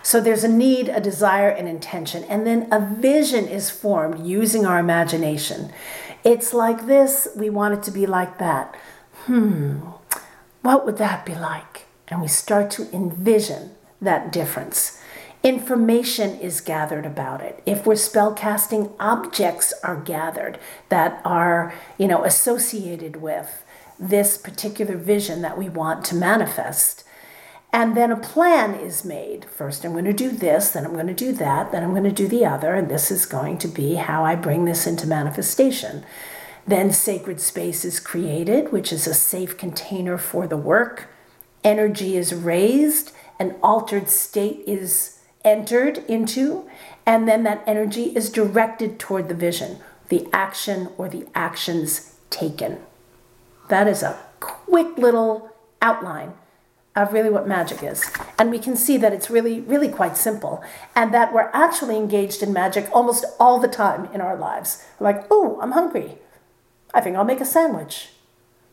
So 0.03 0.21
there's 0.21 0.45
a 0.45 0.49
need, 0.49 0.89
a 0.89 1.01
desire, 1.01 1.49
an 1.49 1.67
intention, 1.67 2.23
and 2.25 2.47
then 2.47 2.69
a 2.71 2.79
vision 2.79 3.49
is 3.49 3.71
formed 3.71 4.25
using 4.25 4.65
our 4.65 4.79
imagination. 4.79 5.73
It's 6.27 6.53
like 6.53 6.89
this, 6.89 7.29
we 7.37 7.51
want 7.51 7.75
it 7.75 7.85
to 7.85 7.93
be 7.93 8.05
like 8.05 8.39
that. 8.39 8.75
Hmm, 9.27 9.77
what 10.61 10.85
would 10.85 10.99
that 10.99 11.25
be 11.25 11.37
like? 11.37 11.87
And 12.09 12.21
we 12.21 12.27
start 12.27 12.69
to 12.73 12.93
envision 12.93 13.77
that 14.01 14.33
difference. 14.33 15.01
Information 15.45 16.37
is 16.41 16.61
gathered 16.61 17.07
about 17.07 17.43
it. 17.43 17.63
If 17.65 17.87
we're 17.87 17.95
spell 17.95 18.35
casting, 18.35 18.91
objects 18.99 19.73
are 19.85 20.01
gathered 20.01 20.59
that 20.89 21.21
are, 21.25 21.73
you 21.97 22.09
know, 22.09 22.25
associated 22.25 23.23
with 23.23 23.63
this 23.97 24.37
particular 24.37 24.97
vision 24.97 25.43
that 25.43 25.57
we 25.57 25.69
want 25.69 26.05
to 26.07 26.17
manifest. 26.17 27.05
And 27.73 27.97
then 27.97 28.11
a 28.11 28.17
plan 28.17 28.75
is 28.75 29.05
made. 29.05 29.45
First, 29.45 29.85
I'm 29.85 29.93
going 29.93 30.05
to 30.05 30.13
do 30.13 30.31
this, 30.31 30.71
then 30.71 30.85
I'm 30.85 30.95
going 30.95 31.09
to 31.09 31.15
do 31.15 31.33
that, 31.33 31.73
then 31.73 31.83
I'm 31.83 31.91
going 31.91 32.05
to 32.05 32.13
do 32.13 32.29
the 32.29 32.47
other, 32.47 32.75
and 32.75 32.89
this 32.89 33.11
is 33.11 33.27
going 33.27 33.59
to 33.59 33.69
be 33.69 33.97
how 33.97 34.25
I 34.25 34.35
bring 34.35 34.65
this 34.65 34.87
into 34.87 35.07
manifestation. 35.07 36.05
Then, 36.67 36.93
sacred 36.93 37.41
space 37.41 37.85
is 37.85 38.01
created, 38.01 38.73
which 38.73 38.93
is 38.93 39.07
a 39.07 39.15
safe 39.15 39.57
container 39.57 40.19
for 40.19 40.47
the 40.47 40.57
work. 40.57 41.09
Energy 41.63 42.17
is 42.17 42.35
raised, 42.35 43.13
an 43.39 43.57
altered 43.63 44.09
state 44.09 44.65
is 44.67 45.19
entered 45.45 45.99
into, 46.09 46.69
and 47.05 47.29
then 47.29 47.43
that 47.45 47.63
energy 47.67 48.05
is 48.17 48.31
directed 48.31 48.99
toward 48.99 49.29
the 49.29 49.35
vision, 49.35 49.79
the 50.09 50.29
action 50.33 50.89
or 50.97 51.09
the 51.09 51.27
actions 51.35 52.15
taken. 52.31 52.81
That 53.69 53.87
is 53.87 54.03
a 54.03 54.19
quick 54.41 54.97
little 54.99 55.51
outline 55.81 56.33
of 56.97 57.13
really 57.13 57.31
what 57.31 57.47
magic 57.47 57.83
is. 57.83 58.11
And 58.39 58.51
we 58.51 58.59
can 58.59 58.75
see 58.75 58.97
that 58.97 59.13
it's 59.13 59.31
really, 59.31 59.61
really 59.61 59.89
quite 59.89 60.17
simple, 60.17 60.65
and 60.97 61.13
that 61.15 61.33
we're 61.33 61.51
actually 61.53 61.97
engaged 61.97 62.43
in 62.43 62.53
magic 62.53 62.89
almost 62.93 63.25
all 63.39 63.61
the 63.61 63.69
time 63.69 64.07
in 64.13 64.21
our 64.21 64.37
lives. 64.37 64.83
Like, 64.99 65.27
oh, 65.31 65.59
I'm 65.61 65.73
hungry. 65.73 66.19
I 66.95 67.03
think 67.03 67.17
I'll 67.17 67.25
make 67.25 67.43
a 67.43 67.45
sandwich. 67.45 68.09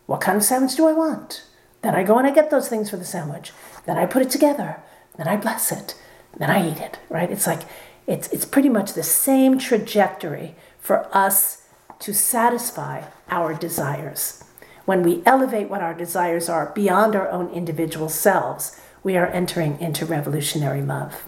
What 0.05 0.21
kind 0.21 0.37
of 0.37 0.43
sandwich 0.43 0.75
do 0.75 0.87
I 0.87 0.93
want? 0.93 1.45
Then 1.81 1.93
I 1.93 2.03
go 2.03 2.17
and 2.17 2.25
I 2.25 2.31
get 2.31 2.49
those 2.49 2.69
things 2.69 2.89
for 2.89 2.97
the 2.97 3.05
sandwich. 3.05 3.51
Then 3.85 3.97
I 3.97 4.05
put 4.05 4.21
it 4.21 4.29
together. 4.29 4.81
Then 5.17 5.27
I 5.27 5.35
bless 5.35 5.71
it. 5.71 5.95
Then 6.37 6.49
I 6.49 6.71
eat 6.71 6.79
it, 6.79 6.99
right? 7.09 7.29
It's 7.29 7.45
like, 7.45 7.63
it's, 8.07 8.29
it's 8.29 8.45
pretty 8.45 8.69
much 8.69 8.93
the 8.93 9.03
same 9.03 9.59
trajectory 9.59 10.55
for 10.79 11.09
us 11.15 11.67
to 11.99 12.13
satisfy 12.13 13.03
our 13.29 13.53
desires. 13.53 14.43
When 14.85 15.03
we 15.03 15.23
elevate 15.25 15.69
what 15.69 15.81
our 15.81 15.93
desires 15.93 16.49
are 16.49 16.71
beyond 16.75 17.15
our 17.15 17.29
own 17.29 17.49
individual 17.49 18.09
selves, 18.09 18.79
we 19.03 19.15
are 19.15 19.27
entering 19.27 19.79
into 19.79 20.05
revolutionary 20.05 20.81
love. 20.81 21.23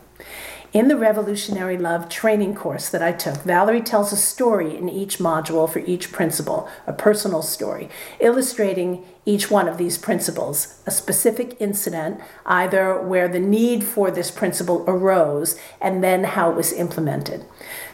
In 0.73 0.89
the 0.89 0.97
Revolutionary 0.97 1.77
Love 1.77 2.09
training 2.09 2.53
course 2.53 2.89
that 2.89 3.01
I 3.01 3.13
took, 3.13 3.43
Valerie 3.43 3.81
tells 3.81 4.11
a 4.11 4.17
story 4.17 4.75
in 4.75 4.89
each 4.89 5.19
module 5.19 5.71
for 5.71 5.79
each 5.79 6.11
principle, 6.11 6.67
a 6.85 6.91
personal 6.91 7.41
story, 7.41 7.89
illustrating 8.19 9.05
each 9.25 9.49
one 9.49 9.69
of 9.69 9.77
these 9.77 9.97
principles, 9.97 10.81
a 10.85 10.91
specific 10.91 11.55
incident, 11.61 12.19
either 12.45 12.99
where 13.01 13.29
the 13.29 13.39
need 13.39 13.85
for 13.85 14.11
this 14.11 14.31
principle 14.31 14.83
arose 14.85 15.57
and 15.79 16.03
then 16.03 16.25
how 16.25 16.51
it 16.51 16.57
was 16.57 16.73
implemented. 16.73 17.45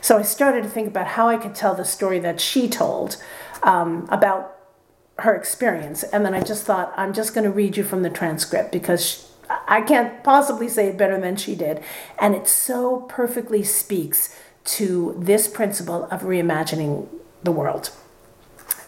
So 0.02 0.18
I 0.18 0.24
started 0.24 0.64
to 0.64 0.70
think 0.70 0.88
about 0.88 1.06
how 1.06 1.30
I 1.30 1.38
could 1.38 1.54
tell 1.54 1.76
the 1.76 1.86
story 1.86 2.18
that 2.18 2.42
she 2.42 2.68
told 2.68 3.18
um, 3.62 4.08
about 4.10 4.58
her 5.22 5.36
experience. 5.36 6.04
And 6.04 6.26
then 6.26 6.34
I 6.34 6.42
just 6.42 6.64
thought, 6.64 6.94
I'm 6.96 7.14
just 7.14 7.34
going 7.34 7.46
to 7.46 7.52
read 7.52 7.78
you 7.78 7.84
from 7.84 8.04
the 8.04 8.10
transcript 8.10 8.72
because 8.72 9.32
I 9.68 9.82
can't 9.82 10.24
possibly 10.24 10.68
say 10.68 10.88
it 10.88 10.98
better 10.98 11.20
than 11.20 11.36
she 11.36 11.56
did. 11.56 11.82
And 12.20 12.36
it 12.36 12.48
so 12.48 13.02
perfectly 13.02 13.64
speaks 13.64 14.36
to 14.64 15.16
this 15.18 15.48
principle 15.48 16.06
of 16.06 16.22
reimagining 16.22 17.08
the 17.44 17.52
world. 17.52 17.92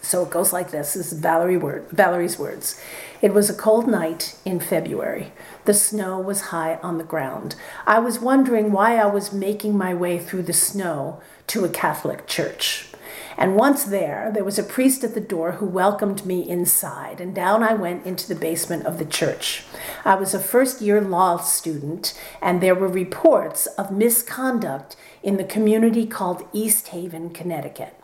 So 0.00 0.22
it 0.22 0.30
goes 0.30 0.52
like 0.52 0.70
this. 0.70 0.94
This 0.94 1.12
is 1.12 1.18
Valerie 1.18 1.56
word, 1.56 1.88
Valerie's 1.90 2.38
words. 2.38 2.80
It 3.22 3.32
was 3.32 3.48
a 3.48 3.54
cold 3.54 3.88
night 3.88 4.36
in 4.44 4.60
February. 4.60 5.32
The 5.64 5.72
snow 5.72 6.20
was 6.20 6.52
high 6.52 6.76
on 6.82 6.98
the 6.98 7.04
ground. 7.04 7.56
I 7.86 7.98
was 8.00 8.18
wondering 8.18 8.70
why 8.70 8.98
I 8.98 9.06
was 9.06 9.32
making 9.32 9.78
my 9.78 9.94
way 9.94 10.18
through 10.18 10.42
the 10.42 10.52
snow 10.52 11.22
to 11.48 11.64
a 11.64 11.70
Catholic 11.70 12.26
church. 12.26 12.88
And 13.36 13.56
once 13.56 13.84
there, 13.84 14.30
there 14.32 14.44
was 14.44 14.58
a 14.58 14.62
priest 14.62 15.02
at 15.02 15.14
the 15.14 15.20
door 15.20 15.52
who 15.52 15.66
welcomed 15.66 16.24
me 16.24 16.48
inside, 16.48 17.20
and 17.20 17.34
down 17.34 17.62
I 17.62 17.74
went 17.74 18.06
into 18.06 18.28
the 18.28 18.34
basement 18.34 18.86
of 18.86 18.98
the 18.98 19.04
church. 19.04 19.64
I 20.04 20.14
was 20.14 20.34
a 20.34 20.38
first 20.38 20.80
year 20.80 21.00
law 21.00 21.38
student, 21.38 22.18
and 22.40 22.60
there 22.60 22.74
were 22.74 22.88
reports 22.88 23.66
of 23.78 23.90
misconduct 23.90 24.96
in 25.22 25.36
the 25.36 25.44
community 25.44 26.06
called 26.06 26.46
East 26.52 26.88
Haven, 26.88 27.30
Connecticut. 27.30 27.94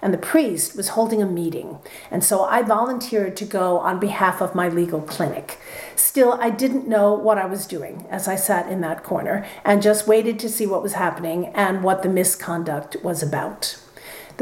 And 0.00 0.12
the 0.12 0.18
priest 0.18 0.76
was 0.76 0.88
holding 0.90 1.22
a 1.22 1.26
meeting, 1.26 1.78
and 2.10 2.22
so 2.22 2.44
I 2.44 2.62
volunteered 2.62 3.36
to 3.36 3.44
go 3.44 3.78
on 3.78 3.98
behalf 3.98 4.42
of 4.42 4.54
my 4.54 4.68
legal 4.68 5.00
clinic. 5.00 5.58
Still, 5.96 6.38
I 6.40 6.50
didn't 6.50 6.88
know 6.88 7.14
what 7.14 7.38
I 7.38 7.46
was 7.46 7.66
doing 7.66 8.06
as 8.10 8.28
I 8.28 8.36
sat 8.36 8.70
in 8.70 8.80
that 8.82 9.02
corner 9.02 9.46
and 9.64 9.82
just 9.82 10.06
waited 10.06 10.38
to 10.40 10.50
see 10.50 10.66
what 10.66 10.82
was 10.82 10.92
happening 10.92 11.46
and 11.54 11.82
what 11.82 12.02
the 12.02 12.08
misconduct 12.08 12.96
was 13.02 13.22
about. 13.22 13.81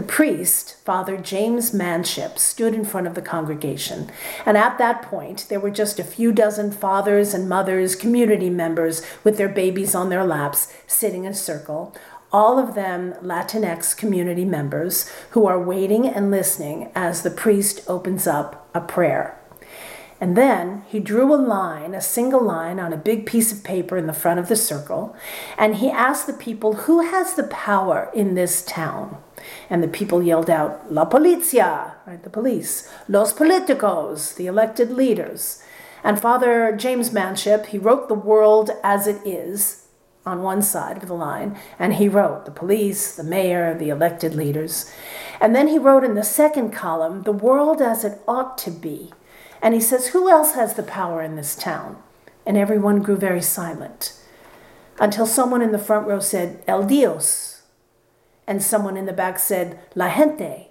The 0.01 0.07
priest, 0.07 0.77
Father 0.83 1.19
James 1.19 1.75
Manship, 1.75 2.39
stood 2.39 2.73
in 2.73 2.87
front 2.87 3.07
of 3.07 3.15
the 3.15 3.21
congregation, 3.21 4.11
and 4.47 4.57
at 4.57 4.79
that 4.79 5.03
point 5.03 5.45
there 5.51 5.61
were 5.61 5.71
just 5.71 5.99
a 5.99 6.05
few 6.05 6.33
dozen 6.33 6.73
fathers 6.73 7.35
and 7.35 7.47
mothers, 7.47 7.97
community 7.97 8.49
members 8.49 9.03
with 9.25 9.37
their 9.37 9.51
babies 9.51 9.95
on 9.95 10.09
their 10.09 10.25
laps, 10.25 10.73
sitting 10.87 11.25
in 11.25 11.33
a 11.33 11.35
circle, 11.35 11.95
all 12.33 12.59
of 12.59 12.75
them 12.75 13.13
Latinx 13.23 13.95
community 13.95 14.47
members 14.47 15.07
who 15.33 15.47
are 15.47 15.63
waiting 15.63 16.09
and 16.09 16.31
listening 16.31 16.91
as 16.95 17.21
the 17.21 17.31
priest 17.31 17.83
opens 17.87 18.27
up 18.27 18.71
a 18.75 18.81
prayer. 18.81 19.40
And 20.21 20.37
then 20.37 20.85
he 20.87 21.01
drew 21.01 21.35
a 21.35 21.37
line, 21.37 21.95
a 21.95 22.01
single 22.03 22.43
line, 22.43 22.79
on 22.79 22.93
a 22.93 22.99
big 22.99 23.25
piece 23.25 23.51
of 23.51 23.65
paper 23.65 23.97
in 23.97 24.07
the 24.07 24.13
front 24.13 24.39
of 24.39 24.49
the 24.49 24.57
circle, 24.57 25.17
and 25.57 25.77
he 25.77 25.91
asked 25.91 26.27
the 26.27 26.35
people, 26.35 26.75
Who 26.75 27.01
has 27.01 27.35
the 27.35 27.45
power 27.45 28.11
in 28.15 28.35
this 28.35 28.63
town? 28.63 29.17
And 29.71 29.83
the 29.83 29.89
people 29.89 30.23
yelled 30.23 30.51
out, 30.51 30.93
La 30.93 31.09
Policia, 31.09 31.95
right, 32.07 32.23
the 32.23 32.29
police, 32.29 32.91
Los 33.09 33.33
Politicos, 33.33 34.37
the 34.37 34.47
elected 34.47 34.91
leaders. 34.91 35.63
And 36.05 36.21
Father 36.21 36.77
James 36.77 37.13
Manship, 37.13 37.67
he 37.67 37.79
wrote 37.79 38.09
The 38.09 38.15
World 38.15 38.71
as 38.85 39.07
It 39.07 39.21
Is 39.25 39.87
on 40.27 40.43
one 40.43 40.61
side 40.61 40.99
of 40.99 41.09
the 41.09 41.15
line, 41.15 41.57
and 41.79 41.95
he 41.95 42.09
wrote 42.09 42.45
the 42.45 42.51
police, 42.51 43.17
the 43.17 43.25
mayor, 43.25 43.75
the 43.75 43.89
elected 43.89 44.35
leaders. 44.35 44.93
And 45.41 45.57
then 45.57 45.69
he 45.69 45.79
wrote 45.79 46.05
in 46.05 46.15
the 46.15 46.23
second 46.23 46.73
column, 46.73 47.23
The 47.23 47.33
World 47.33 47.81
as 47.81 48.05
It 48.05 48.21
Ought 48.29 48.59
to 48.59 48.71
Be. 48.71 49.13
And 49.63 49.75
he 49.75 49.81
says, 49.81 50.09
Who 50.09 50.29
else 50.29 50.55
has 50.55 50.75
the 50.75 50.83
power 50.83 51.23
in 51.23 51.37
this 51.37 51.55
town? 51.55 52.03
And 52.47 52.57
everyone 52.57 53.03
grew 53.03 53.17
very 53.17 53.43
silent 53.43 54.19
until 54.99 55.27
someone 55.27 55.63
in 55.63 55.73
the 55.73 55.79
front 55.79 56.07
row 56.07 56.21
said, 56.21 56.63
El 56.67 56.85
Dios. 56.85 57.63
And 58.47 58.63
someone 58.63 58.97
in 58.97 59.07
the 59.07 59.13
back 59.13 59.39
said, 59.39 59.81
La 59.95 60.15
gente. 60.15 60.69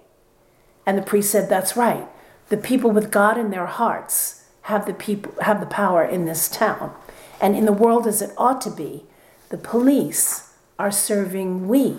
And 0.86 0.98
the 0.98 1.02
priest 1.02 1.30
said, 1.30 1.48
That's 1.48 1.76
right. 1.76 2.06
The 2.48 2.56
people 2.56 2.90
with 2.90 3.10
God 3.10 3.38
in 3.38 3.50
their 3.50 3.66
hearts 3.66 4.44
have 4.62 4.86
the, 4.86 4.94
people, 4.94 5.32
have 5.42 5.60
the 5.60 5.66
power 5.66 6.04
in 6.04 6.24
this 6.24 6.48
town. 6.48 6.94
And 7.40 7.56
in 7.56 7.64
the 7.64 7.72
world 7.72 8.06
as 8.06 8.20
it 8.20 8.32
ought 8.36 8.60
to 8.62 8.70
be, 8.70 9.04
the 9.48 9.56
police 9.56 10.52
are 10.78 10.90
serving 10.90 11.68
we, 11.68 11.98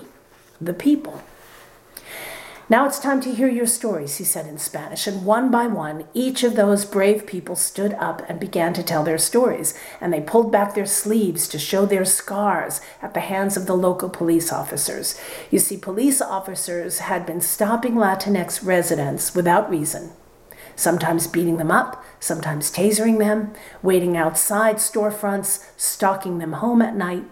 the 0.59 0.73
people. 0.73 1.23
Now 2.71 2.85
it's 2.85 2.99
time 2.99 3.19
to 3.23 3.33
hear 3.33 3.49
your 3.49 3.67
stories, 3.67 4.15
he 4.15 4.23
said 4.23 4.47
in 4.47 4.57
Spanish, 4.57 5.05
and 5.05 5.25
one 5.25 5.51
by 5.51 5.67
one, 5.67 6.05
each 6.13 6.41
of 6.41 6.55
those 6.55 6.85
brave 6.85 7.25
people 7.25 7.57
stood 7.57 7.93
up 7.95 8.21
and 8.29 8.39
began 8.39 8.71
to 8.75 8.81
tell 8.81 9.03
their 9.03 9.17
stories, 9.17 9.77
and 9.99 10.13
they 10.13 10.21
pulled 10.21 10.53
back 10.53 10.73
their 10.73 10.85
sleeves 10.85 11.49
to 11.49 11.59
show 11.59 11.85
their 11.85 12.05
scars 12.05 12.79
at 13.01 13.13
the 13.13 13.19
hands 13.19 13.57
of 13.57 13.65
the 13.65 13.75
local 13.75 14.09
police 14.09 14.53
officers. 14.53 15.19
You 15.49 15.59
see, 15.59 15.75
police 15.75 16.21
officers 16.21 16.99
had 16.99 17.25
been 17.25 17.41
stopping 17.41 17.95
Latinx 17.95 18.65
residents 18.65 19.35
without 19.35 19.69
reason, 19.69 20.11
sometimes 20.77 21.27
beating 21.27 21.57
them 21.57 21.71
up, 21.71 22.01
sometimes 22.21 22.71
tasering 22.71 23.19
them, 23.19 23.51
waiting 23.83 24.15
outside 24.15 24.77
storefronts, 24.77 25.65
stalking 25.75 26.37
them 26.37 26.53
home 26.53 26.81
at 26.81 26.95
night. 26.95 27.25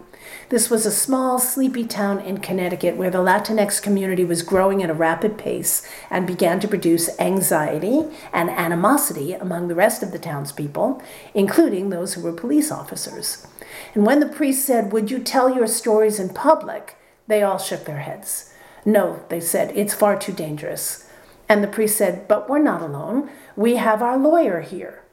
This 0.50 0.68
was 0.68 0.84
a 0.84 0.90
small, 0.90 1.38
sleepy 1.38 1.84
town 1.84 2.18
in 2.20 2.38
Connecticut 2.38 2.96
where 2.96 3.10
the 3.10 3.18
Latinx 3.18 3.80
community 3.80 4.24
was 4.24 4.42
growing 4.42 4.82
at 4.82 4.90
a 4.90 4.94
rapid 4.94 5.38
pace 5.38 5.86
and 6.10 6.26
began 6.26 6.58
to 6.60 6.68
produce 6.68 7.08
anxiety 7.20 8.04
and 8.32 8.50
animosity 8.50 9.32
among 9.32 9.68
the 9.68 9.74
rest 9.74 10.02
of 10.02 10.10
the 10.10 10.18
townspeople, 10.18 11.02
including 11.34 11.90
those 11.90 12.14
who 12.14 12.22
were 12.22 12.32
police 12.32 12.72
officers. 12.72 13.46
And 13.94 14.04
when 14.04 14.20
the 14.20 14.26
priest 14.26 14.64
said, 14.64 14.92
Would 14.92 15.10
you 15.10 15.20
tell 15.20 15.54
your 15.54 15.66
stories 15.66 16.18
in 16.18 16.30
public? 16.30 16.96
they 17.28 17.44
all 17.44 17.58
shook 17.58 17.84
their 17.84 18.00
heads. 18.00 18.52
No, 18.84 19.24
they 19.28 19.40
said, 19.40 19.70
it's 19.76 19.94
far 19.94 20.18
too 20.18 20.32
dangerous. 20.32 21.08
And 21.48 21.62
the 21.62 21.68
priest 21.68 21.96
said, 21.96 22.26
But 22.26 22.48
we're 22.48 22.58
not 22.58 22.82
alone. 22.82 23.30
We 23.54 23.76
have 23.76 24.02
our 24.02 24.18
lawyer 24.18 24.62
here. 24.62 25.04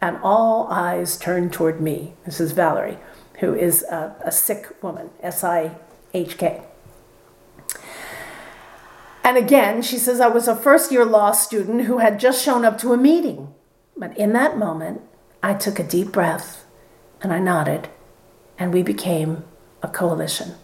And 0.00 0.18
all 0.22 0.68
eyes 0.70 1.18
turned 1.18 1.52
toward 1.52 1.80
me. 1.80 2.14
This 2.24 2.40
is 2.40 2.52
Valerie 2.52 2.98
who 3.40 3.54
is 3.54 3.82
a, 3.84 4.16
a 4.24 4.32
Sikh 4.32 4.82
woman, 4.82 5.10
S 5.22 5.44
I 5.44 5.76
H 6.14 6.38
K. 6.38 6.62
And 9.22 9.36
again, 9.36 9.82
she 9.82 9.98
says, 9.98 10.20
I 10.20 10.28
was 10.28 10.46
a 10.46 10.54
first 10.54 10.92
year 10.92 11.04
law 11.04 11.32
student 11.32 11.82
who 11.82 11.98
had 11.98 12.20
just 12.20 12.42
shown 12.44 12.64
up 12.64 12.78
to 12.78 12.92
a 12.92 12.96
meeting. 12.96 13.52
But 13.96 14.16
in 14.16 14.32
that 14.34 14.56
moment, 14.56 15.02
I 15.42 15.54
took 15.54 15.78
a 15.78 15.84
deep 15.84 16.12
breath 16.12 16.64
and 17.22 17.32
I 17.32 17.38
nodded, 17.38 17.88
and 18.58 18.72
we 18.72 18.82
became 18.82 19.44
a 19.82 19.88
coalition. 19.88 20.54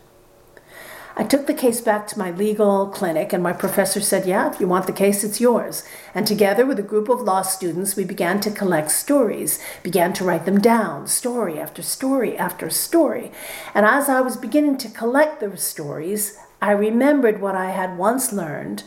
I 1.15 1.25
took 1.25 1.47
the 1.47 1.55
case 1.55 1.83
back 1.83 2.07
to 2.09 2.19
my 2.19 2.31
legal 2.31 2.87
clinic, 2.87 3.35
and 3.35 3.43
my 3.43 3.53
professor 3.53 4.01
said, 4.01 4.27
Yeah, 4.27 4.51
if 4.51 4.59
you 4.59 4.67
want 4.67 4.87
the 4.87 4.93
case, 4.93 5.23
it's 5.23 5.41
yours. 5.41 5.85
And 6.15 6.27
together 6.27 6.65
with 6.65 6.79
a 6.79 6.83
group 6.83 7.11
of 7.11 7.21
law 7.21 7.43
students, 7.43 7.97
we 7.97 8.05
began 8.05 8.41
to 8.41 8.51
collect 8.51 8.91
stories, 8.91 9.59
began 9.83 10.15
to 10.15 10.25
write 10.25 10.47
them 10.47 10.59
down, 10.59 11.07
story 11.07 11.59
after 11.59 11.83
story 11.83 12.37
after 12.39 12.71
story. 12.71 13.31
And 13.75 13.85
as 13.85 14.09
I 14.09 14.23
was 14.23 14.39
beginning 14.39 14.79
to 14.79 14.89
collect 14.89 15.41
those 15.41 15.63
stories, 15.63 16.39
I 16.63 16.71
remembered 16.71 17.43
what 17.43 17.57
I 17.57 17.71
had 17.71 17.99
once 17.99 18.33
learned 18.33 18.85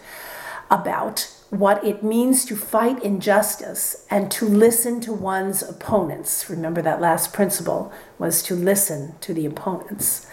about 0.71 1.31
what 1.51 1.83
it 1.83 2.03
means 2.03 2.43
to 2.45 2.55
fight 2.55 3.03
injustice 3.03 4.07
and 4.09 4.31
to 4.31 4.45
listen 4.45 4.99
to 5.01 5.13
one's 5.13 5.61
opponents. 5.61 6.49
Remember 6.49 6.81
that 6.81 6.99
last 6.99 7.33
principle 7.33 7.93
was 8.17 8.41
to 8.43 8.55
listen 8.55 9.13
to 9.21 9.31
the 9.31 9.45
opponents 9.45 10.25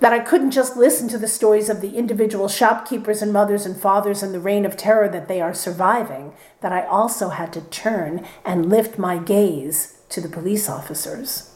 that 0.00 0.12
I 0.12 0.20
couldn't 0.20 0.52
just 0.52 0.76
listen 0.76 1.08
to 1.08 1.18
the 1.18 1.26
stories 1.26 1.68
of 1.68 1.80
the 1.80 1.96
individual 1.96 2.48
shopkeepers 2.48 3.20
and 3.20 3.32
mothers 3.32 3.66
and 3.66 3.76
fathers 3.76 4.22
and 4.22 4.32
the 4.32 4.40
reign 4.40 4.64
of 4.64 4.76
terror 4.76 5.08
that 5.08 5.26
they 5.26 5.40
are 5.40 5.54
surviving, 5.54 6.32
that 6.60 6.72
I 6.72 6.86
also 6.86 7.30
had 7.30 7.52
to 7.54 7.62
turn 7.62 8.24
and 8.44 8.68
lift 8.68 8.98
my 8.98 9.18
gaze 9.18 9.98
to 10.10 10.20
the 10.20 10.28
police 10.28 10.68
officers. 10.68 11.54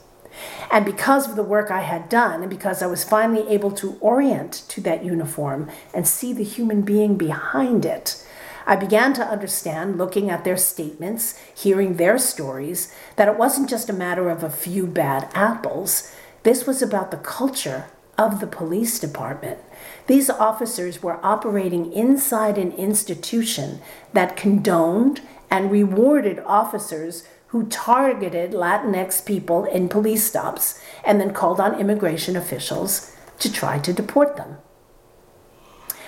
And 0.71 0.85
because 0.85 1.29
of 1.29 1.37
the 1.37 1.43
work 1.43 1.71
I 1.71 1.83
had 1.83 2.09
done, 2.09 2.41
and 2.41 2.51
because 2.51 2.83
I 2.83 2.87
was 2.87 3.05
finally 3.05 3.49
able 3.49 3.71
to 3.73 3.99
orient 4.01 4.65
to 4.69 4.81
that 4.81 5.05
uniform 5.05 5.71
and 5.95 6.09
see 6.09 6.33
the 6.33 6.43
human 6.43 6.83
being 6.83 7.17
behind 7.17 7.85
it, 7.85 8.27
I 8.67 8.77
began 8.77 9.13
to 9.15 9.27
understand, 9.27 9.99
looking 9.99 10.31
at 10.31 10.45
their 10.45 10.57
statements, 10.57 11.39
hearing 11.55 11.97
their 11.97 12.17
stories, 12.17 12.95
that 13.17 13.29
it 13.29 13.37
wasn't 13.37 13.69
just 13.69 13.91
a 13.91 13.93
matter 13.93 14.31
of 14.31 14.43
a 14.43 14.51
few 14.51 14.87
bad 14.87 15.29
apples. 15.35 16.13
This 16.45 16.67
was 16.67 16.81
about 16.81 17.11
the 17.11 17.17
culture 17.19 17.87
of 18.19 18.41
the 18.41 18.47
police 18.47 18.99
department. 18.99 19.59
These 20.07 20.31
officers 20.31 21.03
were 21.03 21.25
operating 21.25 21.93
inside 21.93 22.59
an 22.59 22.73
institution 22.73 23.81
that 24.13 24.37
condoned 24.37 25.23
and 25.51 25.71
rewarded 25.71 26.39
officers 26.41 27.25
who 27.49 27.67
targeted 27.67 28.53
Latinx 28.53 29.25
people 29.25 29.65
in 29.65 29.89
police 29.89 30.25
stops 30.25 30.81
and 31.05 31.21
then 31.21 31.33
called 31.33 31.61
on 31.61 31.79
immigration 31.79 32.37
officials 32.37 33.15
to 33.39 33.53
try 33.53 33.79
to 33.79 33.93
deport 33.93 34.37
them. 34.37 34.57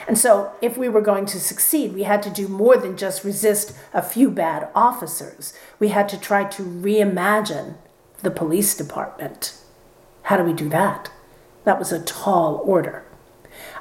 And 0.07 0.19
so, 0.19 0.53
if 0.61 0.77
we 0.77 0.89
were 0.89 1.01
going 1.01 1.27
to 1.27 1.41
succeed, 1.41 1.95
we 1.95 2.03
had 2.03 2.23
to 2.25 2.31
do 2.31 2.47
more 2.47 2.77
than 2.77 2.97
just 2.97 3.25
resist 3.25 3.75
a 3.93 4.03
few 4.03 4.31
bad 4.31 4.69
officers. 4.75 5.55
We 5.79 5.89
had 5.89 6.09
to 6.11 6.21
try 6.21 6.45
to 6.45 6.63
reimagine 6.63 7.77
the 8.23 8.31
police 8.31 8.77
department. 8.77 9.59
How 10.25 10.37
do 10.37 10.45
we 10.45 10.53
do 10.53 10.69
that? 10.71 11.11
That 11.65 11.79
was 11.79 11.93
a 11.93 12.03
tall 12.03 12.61
order. 12.65 13.05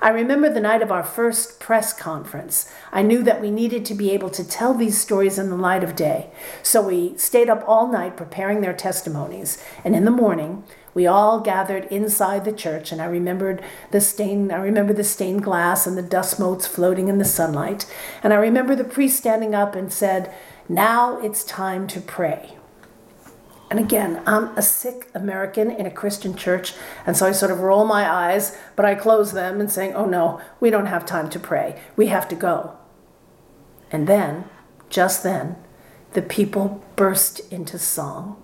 I 0.01 0.09
remember 0.09 0.49
the 0.49 0.59
night 0.59 0.81
of 0.81 0.91
our 0.91 1.03
first 1.03 1.59
press 1.59 1.93
conference. 1.93 2.69
I 2.91 3.01
knew 3.01 3.23
that 3.23 3.41
we 3.41 3.49
needed 3.49 3.85
to 3.85 3.93
be 3.93 4.11
able 4.11 4.29
to 4.31 4.43
tell 4.43 4.73
these 4.73 4.99
stories 4.99 5.37
in 5.39 5.49
the 5.49 5.55
light 5.55 5.83
of 5.83 5.95
day. 5.95 6.29
So 6.61 6.81
we 6.81 7.17
stayed 7.17 7.49
up 7.49 7.63
all 7.67 7.91
night 7.91 8.17
preparing 8.17 8.61
their 8.61 8.73
testimonies. 8.73 9.63
And 9.83 9.95
in 9.95 10.05
the 10.05 10.11
morning, 10.11 10.63
we 10.93 11.07
all 11.07 11.39
gathered 11.39 11.85
inside 11.85 12.45
the 12.45 12.51
church, 12.51 12.91
and 12.91 13.01
I 13.01 13.05
remembered 13.05 13.63
the 13.91 13.99
stained, 13.99 14.51
I 14.51 14.57
remember 14.57 14.93
the 14.93 15.03
stained 15.03 15.43
glass 15.43 15.87
and 15.87 15.97
the 15.97 16.03
dust 16.03 16.39
motes 16.39 16.67
floating 16.67 17.07
in 17.07 17.17
the 17.17 17.25
sunlight. 17.25 17.91
And 18.21 18.31
I 18.31 18.37
remember 18.37 18.75
the 18.75 18.83
priest 18.83 19.17
standing 19.17 19.55
up 19.55 19.75
and 19.75 19.91
said, 19.91 20.31
Now 20.69 21.17
it's 21.19 21.43
time 21.43 21.87
to 21.87 22.01
pray. 22.01 22.57
And 23.73 23.79
again, 23.79 24.21
I'm 24.27 24.55
a 24.55 24.61
Sikh 24.61 25.09
American 25.15 25.71
in 25.71 25.87
a 25.87 25.89
Christian 25.89 26.35
church, 26.35 26.75
and 27.07 27.17
so 27.17 27.25
I 27.25 27.31
sort 27.31 27.51
of 27.51 27.61
roll 27.61 27.85
my 27.85 28.07
eyes, 28.07 28.55
but 28.75 28.85
I 28.85 28.93
close 28.93 29.31
them 29.31 29.59
and 29.59 29.71
saying, 29.71 29.95
"Oh 29.95 30.05
no, 30.05 30.39
we 30.59 30.69
don't 30.69 30.85
have 30.85 31.07
time 31.07 31.27
to 31.31 31.39
pray. 31.39 31.81
We 31.95 32.05
have 32.05 32.27
to 32.27 32.35
go." 32.35 32.73
And 33.91 34.05
then, 34.05 34.43
just 34.91 35.23
then, 35.23 35.55
the 36.11 36.21
people 36.21 36.83
burst 36.95 37.51
into 37.51 37.79
song. 37.79 38.39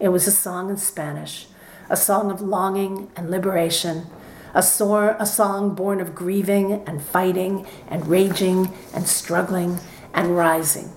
It 0.00 0.10
was 0.10 0.26
a 0.26 0.30
song 0.30 0.68
in 0.68 0.76
Spanish, 0.76 1.46
a 1.88 1.96
song 1.96 2.30
of 2.30 2.42
longing 2.42 3.10
and 3.16 3.30
liberation, 3.30 4.08
a, 4.52 4.62
sor- 4.62 5.16
a 5.18 5.24
song 5.24 5.74
born 5.74 5.98
of 5.98 6.14
grieving 6.14 6.82
and 6.86 7.00
fighting 7.00 7.66
and 7.88 8.06
raging 8.06 8.74
and 8.92 9.08
struggling 9.08 9.78
and 10.12 10.36
rising. 10.36 10.92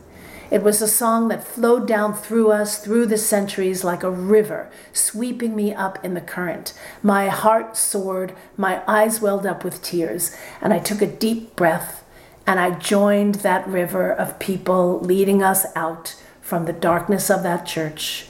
It 0.52 0.64
was 0.64 0.82
a 0.82 0.88
song 0.88 1.30
that 1.30 1.46
flowed 1.46 1.88
down 1.88 2.14
through 2.14 2.52
us 2.52 2.78
through 2.78 3.06
the 3.06 3.18
centuries 3.18 3.86
like 3.86 4.04
a 4.04 4.12
river, 4.12 4.70
sweeping 4.92 5.56
me 5.56 5.74
up 5.74 6.04
in 6.04 6.14
the 6.14 6.20
current. 6.20 6.74
My 7.02 7.30
heart 7.30 7.78
soared, 7.78 8.36
my 8.58 8.84
eyes 8.86 9.22
welled 9.22 9.46
up 9.46 9.64
with 9.64 9.82
tears, 9.82 10.36
and 10.60 10.74
I 10.74 10.80
took 10.80 11.02
a 11.02 11.08
deep 11.08 11.56
breath 11.56 12.04
and 12.46 12.60
I 12.60 12.72
joined 12.72 13.36
that 13.36 13.68
river 13.68 14.12
of 14.12 14.40
people 14.40 15.00
leading 15.00 15.42
us 15.42 15.66
out 15.74 16.22
from 16.42 16.66
the 16.66 16.74
darkness 16.74 17.30
of 17.30 17.44
that 17.44 17.66
church 17.66 18.26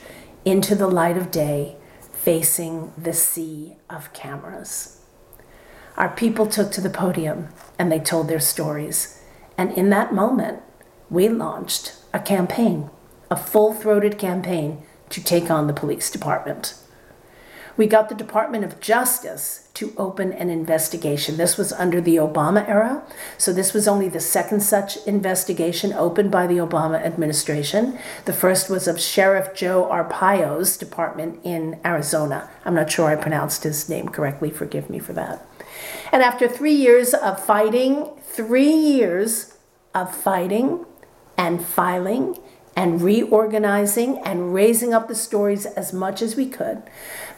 into 0.46 0.76
the 0.76 0.88
light 0.88 1.18
of 1.18 1.32
day, 1.32 1.78
facing 2.14 2.94
the 2.96 3.14
sea 3.14 3.78
of 3.90 4.14
cameras. 4.14 5.02
Our 5.98 6.10
people 6.10 6.46
took 6.46 6.72
to 6.74 6.82
the 6.82 6.90
podium 6.90 7.50
and 7.80 7.92
they 7.92 8.00
told 8.00 8.28
their 8.28 8.40
stories. 8.40 9.20
And 9.58 9.72
in 9.72 9.90
that 9.90 10.14
moment, 10.14 10.62
we 11.10 11.28
launched 11.28 11.96
a 12.14 12.20
campaign, 12.20 12.90
a 13.30 13.36
full 13.36 13.74
throated 13.74 14.18
campaign 14.18 14.84
to 15.10 15.24
take 15.24 15.50
on 15.50 15.68
the 15.68 15.74
police 15.74 16.10
department. 16.10 16.76
We 17.78 17.88
got 17.88 18.10
the 18.10 18.16
Department 18.16 18.66
of 18.66 18.82
Justice 18.82 19.70
to 19.76 19.94
open 19.98 20.34
an 20.34 20.50
investigation. 20.50 21.38
This 21.38 21.58
was 21.58 21.72
under 21.72 22.02
the 22.02 22.18
Obama 22.18 22.68
era, 22.68 23.04
so 23.38 23.54
this 23.54 23.74
was 23.74 23.88
only 23.88 24.10
the 24.10 24.20
second 24.20 24.60
such 24.60 24.98
investigation 25.08 25.94
opened 25.94 26.32
by 26.32 26.48
the 26.48 26.58
Obama 26.58 27.02
administration. 27.02 27.98
The 28.26 28.34
first 28.34 28.70
was 28.70 28.88
of 28.88 29.00
Sheriff 29.00 29.56
Joe 29.56 29.88
Arpaio's 29.90 30.78
department 30.78 31.40
in 31.44 31.80
Arizona. 31.86 32.50
I'm 32.66 32.76
not 32.76 32.92
sure 32.92 33.10
I 33.10 33.16
pronounced 33.16 33.64
his 33.64 33.88
name 33.88 34.10
correctly, 34.10 34.52
forgive 34.52 34.90
me 34.90 35.00
for 35.00 35.14
that. 35.14 35.46
And 36.12 36.22
after 36.22 36.48
three 36.50 36.76
years 36.76 37.14
of 37.14 37.44
fighting, 37.44 38.10
three 38.22 38.72
years 38.72 39.58
of 39.96 40.14
fighting 40.14 40.86
and 41.42 41.66
filing 41.66 42.38
and 42.76 43.02
reorganizing 43.02 44.20
and 44.20 44.54
raising 44.54 44.94
up 44.94 45.08
the 45.08 45.16
stories 45.16 45.66
as 45.66 45.92
much 45.92 46.22
as 46.22 46.36
we 46.36 46.46
could, 46.46 46.84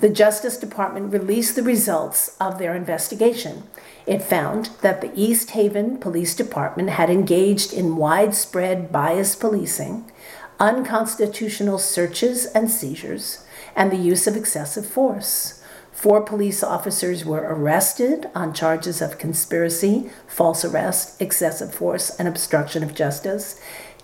the 0.01 0.09
Justice 0.09 0.57
Department 0.57 1.13
released 1.13 1.55
the 1.55 1.63
results 1.63 2.35
of 2.37 2.59
their 2.59 2.75
investigation. 2.75 3.63
It 4.05 4.21
found 4.21 4.71
that 4.81 4.99
the 4.99 5.13
East 5.15 5.51
Haven 5.51 5.99
Police 5.99 6.35
Department 6.35 6.89
had 6.89 7.09
engaged 7.09 7.71
in 7.71 7.95
widespread 7.95 8.91
bias 8.91 9.37
policing, 9.37 10.11
unconstitutional 10.59 11.79
searches 11.79 12.45
and 12.47 12.69
seizures, 12.69 13.45
and 13.73 13.89
the 13.89 13.95
use 13.95 14.27
of 14.27 14.35
excessive 14.35 14.85
force. 14.85 15.63
Four 15.93 16.21
police 16.21 16.63
officers 16.63 17.23
were 17.23 17.47
arrested 17.47 18.29
on 18.35 18.53
charges 18.53 19.01
of 19.01 19.19
conspiracy, 19.19 20.09
false 20.27 20.65
arrest, 20.65 21.21
excessive 21.21 21.73
force, 21.73 22.09
and 22.17 22.27
obstruction 22.27 22.83
of 22.83 22.93
justice. 22.93 23.61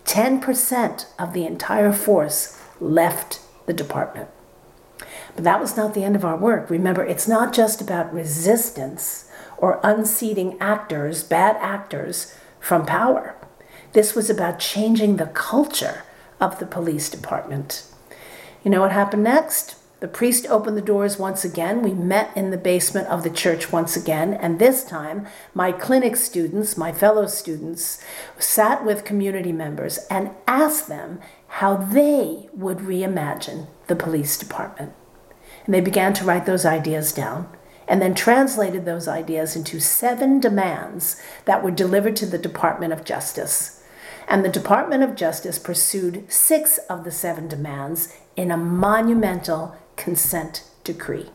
10% 0.10 1.06
of 1.20 1.34
the 1.34 1.46
entire 1.46 1.94
force 1.94 2.60
left 2.82 3.42
the 3.68 3.74
department. 3.74 4.28
But 5.36 5.44
that 5.44 5.62
was 5.62 5.78
not 5.78 5.94
the 5.94 6.04
end 6.04 6.16
of 6.16 6.26
our 6.26 6.36
work. 6.36 6.72
Remember, 6.72 7.06
it's 7.06 7.28
not 7.28 7.54
just 7.54 7.80
about 7.80 8.12
resistance 8.12 9.30
or 9.56 9.80
unseating 9.84 10.58
actors, 10.60 11.24
bad 11.24 11.58
actors, 11.58 12.36
from 12.60 12.88
power. 12.88 13.36
This 13.94 14.16
was 14.16 14.32
about 14.32 14.58
changing 14.58 15.18
the 15.18 15.28
culture 15.28 16.02
of 16.42 16.58
the 16.58 16.66
police 16.66 17.08
department. 17.08 17.86
You 18.64 18.72
know 18.72 18.82
what 18.82 18.92
happened 18.92 19.24
next? 19.24 19.76
The 20.00 20.08
priest 20.08 20.48
opened 20.48 20.78
the 20.78 20.82
doors 20.82 21.20
once 21.20 21.44
again. 21.44 21.82
We 21.82 21.94
met 21.94 22.36
in 22.36 22.52
the 22.52 22.58
basement 22.58 23.08
of 23.10 23.24
the 23.24 23.30
church 23.30 23.72
once 23.72 23.98
again, 23.98 24.34
and 24.34 24.58
this 24.58 24.86
time 24.86 25.28
my 25.54 25.74
clinic 25.74 26.16
students, 26.16 26.78
my 26.78 26.94
fellow 26.94 27.28
students, 27.28 28.02
sat 28.38 28.86
with 28.86 29.04
community 29.04 29.52
members 29.52 29.98
and 30.10 30.32
asked 30.48 30.88
them 30.88 31.20
how 31.48 31.76
they 31.76 32.48
would 32.54 32.78
reimagine 32.78 33.68
the 33.88 33.96
police 33.96 34.38
department. 34.38 34.94
And 35.66 35.74
they 35.74 35.82
began 35.82 36.14
to 36.14 36.24
write 36.24 36.46
those 36.46 36.66
ideas 36.66 37.12
down 37.12 37.50
and 37.86 38.02
then 38.02 38.16
translated 38.16 38.86
those 38.86 39.08
ideas 39.08 39.56
into 39.56 39.82
seven 39.82 40.40
demands 40.40 41.22
that 41.46 41.64
were 41.64 41.72
delivered 41.72 42.16
to 42.18 42.26
the 42.26 42.38
Department 42.38 42.94
of 42.94 43.04
Justice. 43.04 43.84
And 44.28 44.46
the 44.46 44.50
Department 44.50 45.02
of 45.02 45.16
Justice 45.16 45.58
pursued 45.58 46.32
six 46.32 46.78
of 46.88 47.04
the 47.04 47.12
seven 47.12 47.48
demands 47.48 48.14
in 48.36 48.52
a 48.52 48.58
monumental 48.58 49.76
consent 50.00 50.64
decree. 50.84 51.30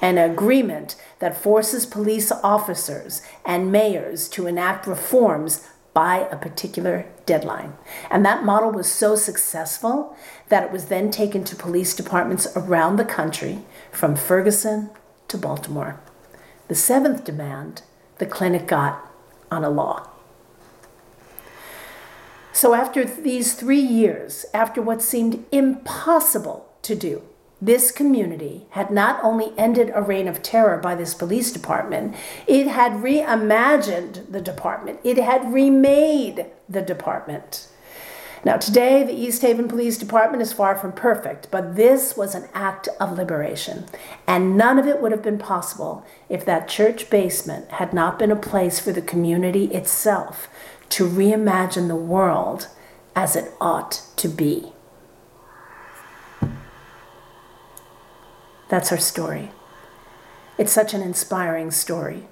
An 0.00 0.16
agreement 0.16 0.94
that 1.18 1.36
forces 1.36 1.84
police 1.84 2.30
officers 2.30 3.22
and 3.44 3.72
mayors 3.72 4.28
to 4.28 4.46
enact 4.46 4.86
reforms 4.86 5.66
by 5.92 6.28
a 6.30 6.36
particular 6.36 7.06
deadline. 7.26 7.74
And 8.10 8.24
that 8.24 8.44
model 8.44 8.70
was 8.70 8.90
so 8.90 9.16
successful 9.16 10.16
that 10.48 10.62
it 10.62 10.70
was 10.70 10.86
then 10.86 11.10
taken 11.10 11.42
to 11.44 11.56
police 11.56 11.94
departments 11.94 12.46
around 12.54 12.96
the 12.96 13.04
country, 13.04 13.64
from 13.90 14.14
Ferguson 14.14 14.90
to 15.28 15.36
Baltimore. 15.36 16.00
The 16.68 16.74
seventh 16.76 17.24
demand 17.24 17.82
the 18.18 18.26
clinic 18.26 18.68
got 18.68 19.10
on 19.50 19.64
a 19.64 19.70
law. 19.70 20.08
So, 22.52 22.74
after 22.74 23.04
these 23.04 23.54
three 23.54 23.80
years, 23.80 24.44
after 24.52 24.82
what 24.82 25.02
seemed 25.02 25.44
impossible 25.50 26.68
to 26.82 26.94
do, 26.94 27.22
this 27.60 27.92
community 27.92 28.66
had 28.70 28.90
not 28.90 29.22
only 29.22 29.52
ended 29.58 29.92
a 29.94 30.02
reign 30.02 30.26
of 30.26 30.42
terror 30.42 30.78
by 30.78 30.94
this 30.94 31.14
police 31.14 31.52
department, 31.52 32.14
it 32.46 32.66
had 32.66 32.92
reimagined 32.92 34.30
the 34.30 34.40
department, 34.40 35.00
it 35.04 35.18
had 35.18 35.52
remade 35.52 36.46
the 36.68 36.82
department. 36.82 37.68
Now, 38.42 38.56
today, 38.56 39.02
the 39.02 39.12
East 39.12 39.42
Haven 39.42 39.68
Police 39.68 39.98
Department 39.98 40.42
is 40.42 40.50
far 40.50 40.74
from 40.74 40.92
perfect, 40.92 41.50
but 41.50 41.76
this 41.76 42.16
was 42.16 42.34
an 42.34 42.48
act 42.54 42.88
of 42.98 43.12
liberation. 43.12 43.84
And 44.26 44.56
none 44.56 44.78
of 44.78 44.86
it 44.86 45.02
would 45.02 45.12
have 45.12 45.22
been 45.22 45.36
possible 45.36 46.06
if 46.30 46.46
that 46.46 46.66
church 46.66 47.10
basement 47.10 47.70
had 47.72 47.92
not 47.92 48.18
been 48.18 48.30
a 48.30 48.36
place 48.36 48.80
for 48.80 48.92
the 48.92 49.02
community 49.02 49.66
itself 49.66 50.48
to 50.88 51.06
reimagine 51.06 51.88
the 51.88 51.96
world 51.96 52.68
as 53.14 53.36
it 53.36 53.52
ought 53.60 54.00
to 54.16 54.28
be. 54.28 54.72
That's 58.70 58.92
our 58.92 58.98
story. 58.98 59.50
It's 60.56 60.72
such 60.72 60.94
an 60.94 61.02
inspiring 61.02 61.72
story. 61.72 62.28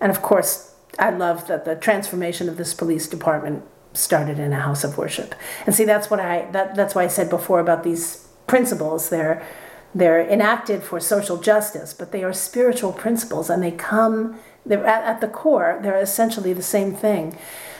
And 0.00 0.10
of 0.10 0.22
course, 0.22 0.74
I 0.98 1.10
love 1.10 1.48
that 1.48 1.64
the 1.64 1.74
transformation 1.74 2.48
of 2.48 2.56
this 2.56 2.72
police 2.72 3.08
department 3.08 3.64
started 3.92 4.38
in 4.38 4.52
a 4.52 4.60
house 4.60 4.84
of 4.84 4.96
worship. 4.96 5.34
And 5.66 5.74
see, 5.74 5.84
that's 5.84 6.08
what 6.08 6.20
I 6.20 6.48
that, 6.52 6.76
that's 6.76 6.94
why 6.94 7.02
I 7.02 7.08
said 7.08 7.28
before 7.28 7.58
about 7.58 7.82
these 7.82 8.28
principles. 8.46 9.10
They're 9.10 9.44
they're 9.92 10.20
enacted 10.20 10.84
for 10.84 11.00
social 11.00 11.36
justice, 11.36 11.92
but 11.92 12.12
they 12.12 12.22
are 12.22 12.32
spiritual 12.32 12.92
principles, 12.92 13.50
and 13.50 13.60
they 13.60 13.72
come. 13.72 14.38
They're 14.64 14.86
at, 14.86 15.02
at 15.02 15.20
the 15.20 15.26
core. 15.26 15.80
They're 15.82 16.00
essentially 16.00 16.52
the 16.52 16.62
same 16.62 16.94
thing. 16.94 17.36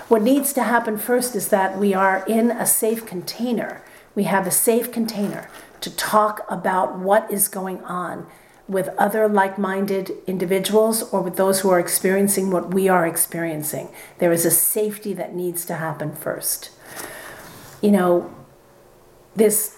What 0.09 0.23
needs 0.23 0.53
to 0.55 0.65
happen 0.65 0.99
first 0.99 1.37
is 1.37 1.49
that 1.49 1.79
we 1.79 1.95
are 1.95 2.25
in 2.27 2.51
a 2.51 2.67
safe 2.67 3.07
container. 3.07 3.83
We 4.17 4.25
have 4.25 4.49
a 4.49 4.51
safe 4.51 4.91
container 4.91 5.49
to 5.81 5.95
talk 5.97 6.45
about 6.49 6.99
what 6.99 7.31
is 7.31 7.49
going 7.49 7.83
on 7.85 8.27
with 8.69 8.89
other 8.99 9.29
like 9.29 9.59
minded 9.59 10.13
individuals 10.29 11.03
or 11.13 11.21
with 11.21 11.37
those 11.37 11.61
who 11.61 11.71
are 11.71 11.81
experiencing 11.81 12.51
what 12.51 12.73
we 12.73 12.89
are 12.89 13.05
experiencing. 13.05 13.89
There 14.19 14.33
is 14.33 14.45
a 14.45 14.51
safety 14.51 15.13
that 15.15 15.35
needs 15.35 15.65
to 15.67 15.75
happen 15.75 16.15
first. 16.15 16.71
You 17.83 17.91
know, 17.91 18.35
this 19.35 19.77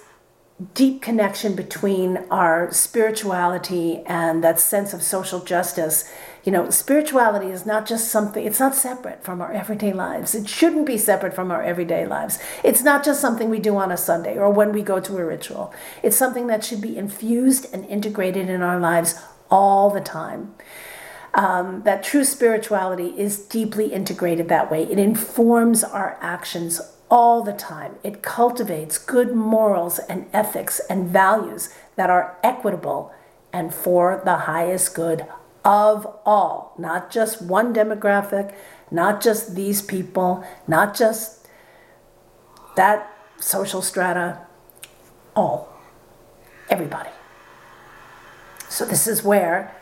deep 0.75 1.03
connection 1.03 1.55
between 1.55 2.19
our 2.31 2.71
spirituality 2.71 4.03
and 4.07 4.45
that 4.45 4.61
sense 4.61 4.93
of 4.93 5.03
social 5.03 5.41
justice. 5.41 6.11
You 6.45 6.51
know, 6.51 6.71
spirituality 6.71 7.49
is 7.49 7.65
not 7.65 7.87
just 7.87 8.09
something, 8.09 8.45
it's 8.45 8.59
not 8.59 8.75
separate 8.75 9.23
from 9.23 9.41
our 9.41 9.53
everyday 9.53 9.93
lives. 9.93 10.35
It 10.35 10.49
shouldn't 10.49 10.87
be 10.87 10.99
separate 10.99 11.35
from 11.35 11.53
our 11.53 11.63
everyday 11.63 12.05
lives. 12.05 12.41
It's 12.65 12.83
not 12.83 13.05
just 13.05 13.21
something 13.21 13.49
we 13.49 13.61
do 13.61 13.77
on 13.77 13.93
a 13.93 13.97
Sunday 13.97 14.37
or 14.37 14.51
when 14.51 14.73
we 14.73 14.83
go 14.83 14.99
to 14.99 15.19
a 15.19 15.25
ritual. 15.25 15.73
It's 16.03 16.17
something 16.17 16.49
that 16.49 16.65
should 16.65 16.81
be 16.81 16.99
infused 16.99 17.73
and 17.73 17.85
integrated 17.85 18.49
in 18.49 18.61
our 18.61 18.81
lives 18.81 19.21
all 19.51 19.91
the 19.91 20.01
time. 20.01 20.55
Um, 21.35 21.83
that 21.85 22.03
true 22.03 22.25
spirituality 22.25 23.15
is 23.17 23.39
deeply 23.39 23.93
integrated 23.93 24.49
that 24.49 24.71
way. 24.71 24.83
It 24.83 24.99
informs 24.99 25.85
our 25.85 26.19
actions 26.21 26.81
all 27.09 27.43
the 27.43 27.53
time. 27.53 27.95
It 28.03 28.23
cultivates 28.23 28.99
good 28.99 29.35
morals 29.35 29.99
and 30.01 30.27
ethics 30.33 30.81
and 30.91 31.09
values 31.09 31.73
that 31.95 32.11
are 32.11 32.37
equitable 32.43 33.15
and 33.53 33.73
for 33.73 34.21
the 34.25 34.39
highest 34.39 34.95
good 34.95 35.27
of 35.65 36.07
all, 36.25 36.75
not 36.79 37.11
just 37.11 37.43
one 37.43 37.75
demographic, 37.75 38.55
not 38.91 39.23
just 39.23 39.55
these 39.55 39.83
people, 39.83 40.45
not 40.67 40.95
just 40.97 41.47
that 42.77 43.15
social 43.39 43.83
strata, 43.83 44.39
all, 45.35 45.73
everybody. 46.69 47.11
So, 48.69 48.85
this 48.85 49.07
is 49.07 49.23
where. 49.23 49.75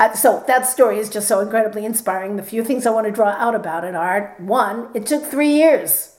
Uh, 0.00 0.12
so 0.12 0.44
that 0.46 0.64
story 0.64 0.98
is 0.98 1.10
just 1.10 1.26
so 1.26 1.40
incredibly 1.40 1.84
inspiring. 1.84 2.36
The 2.36 2.42
few 2.44 2.62
things 2.62 2.86
I 2.86 2.90
want 2.90 3.06
to 3.06 3.12
draw 3.12 3.30
out 3.30 3.56
about 3.56 3.84
it 3.84 3.96
are 3.96 4.36
one, 4.38 4.88
it 4.94 5.06
took 5.06 5.24
three 5.24 5.50
years 5.50 6.18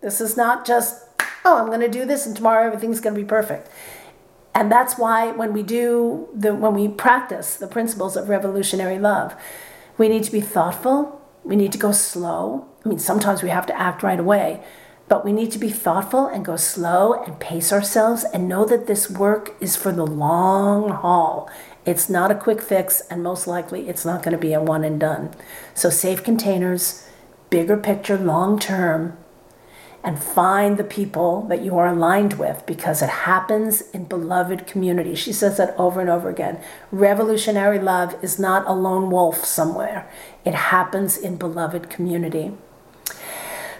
this 0.00 0.20
is 0.20 0.36
not 0.36 0.66
just, 0.66 1.04
oh, 1.44 1.58
I'm 1.58 1.66
going 1.66 1.80
to 1.80 1.88
do 1.88 2.04
this 2.04 2.26
and 2.26 2.34
tomorrow 2.34 2.66
everything's 2.66 3.00
going 3.00 3.14
to 3.14 3.20
be 3.20 3.26
perfect. 3.26 3.68
And 4.54 4.70
that's 4.70 4.98
why 4.98 5.30
when 5.30 5.52
we 5.52 5.62
do 5.62 6.28
the 6.34 6.54
when 6.54 6.74
we 6.74 6.88
practice 6.88 7.56
the 7.56 7.68
principles 7.68 8.16
of 8.16 8.28
revolutionary 8.28 8.98
love, 8.98 9.34
we 9.96 10.08
need 10.08 10.24
to 10.24 10.32
be 10.32 10.40
thoughtful, 10.40 11.20
we 11.44 11.56
need 11.56 11.72
to 11.72 11.78
go 11.78 11.92
slow. 11.92 12.66
I 12.84 12.88
mean, 12.88 12.98
sometimes 12.98 13.42
we 13.42 13.50
have 13.50 13.66
to 13.66 13.78
act 13.78 14.02
right 14.02 14.18
away, 14.18 14.62
but 15.08 15.24
we 15.24 15.32
need 15.32 15.50
to 15.52 15.58
be 15.58 15.70
thoughtful 15.70 16.26
and 16.26 16.44
go 16.44 16.56
slow 16.56 17.12
and 17.12 17.38
pace 17.38 17.72
ourselves 17.72 18.24
and 18.24 18.48
know 18.48 18.64
that 18.64 18.86
this 18.86 19.10
work 19.10 19.54
is 19.60 19.76
for 19.76 19.92
the 19.92 20.06
long 20.06 20.90
haul. 20.90 21.50
It's 21.86 22.08
not 22.10 22.30
a 22.30 22.34
quick 22.34 22.60
fix, 22.60 23.00
and 23.10 23.22
most 23.22 23.46
likely 23.46 23.88
it's 23.88 24.04
not 24.04 24.22
going 24.22 24.32
to 24.32 24.38
be 24.38 24.52
a 24.52 24.62
one 24.62 24.84
and 24.84 25.00
done. 25.00 25.30
So, 25.74 25.90
safe 25.90 26.22
containers, 26.22 27.08
bigger 27.48 27.76
picture, 27.76 28.18
long 28.18 28.58
term, 28.58 29.16
and 30.02 30.22
find 30.22 30.78
the 30.78 30.84
people 30.84 31.42
that 31.42 31.62
you 31.62 31.76
are 31.76 31.88
aligned 31.88 32.34
with 32.34 32.64
because 32.66 33.02
it 33.02 33.10
happens 33.10 33.82
in 33.90 34.04
beloved 34.04 34.66
community. 34.66 35.14
She 35.14 35.32
says 35.32 35.58
that 35.58 35.74
over 35.78 36.00
and 36.00 36.08
over 36.08 36.30
again. 36.30 36.60
Revolutionary 36.90 37.78
love 37.78 38.16
is 38.22 38.38
not 38.38 38.66
a 38.66 38.72
lone 38.72 39.10
wolf 39.10 39.44
somewhere, 39.44 40.10
it 40.44 40.54
happens 40.54 41.18
in 41.18 41.36
beloved 41.36 41.90
community. 41.90 42.52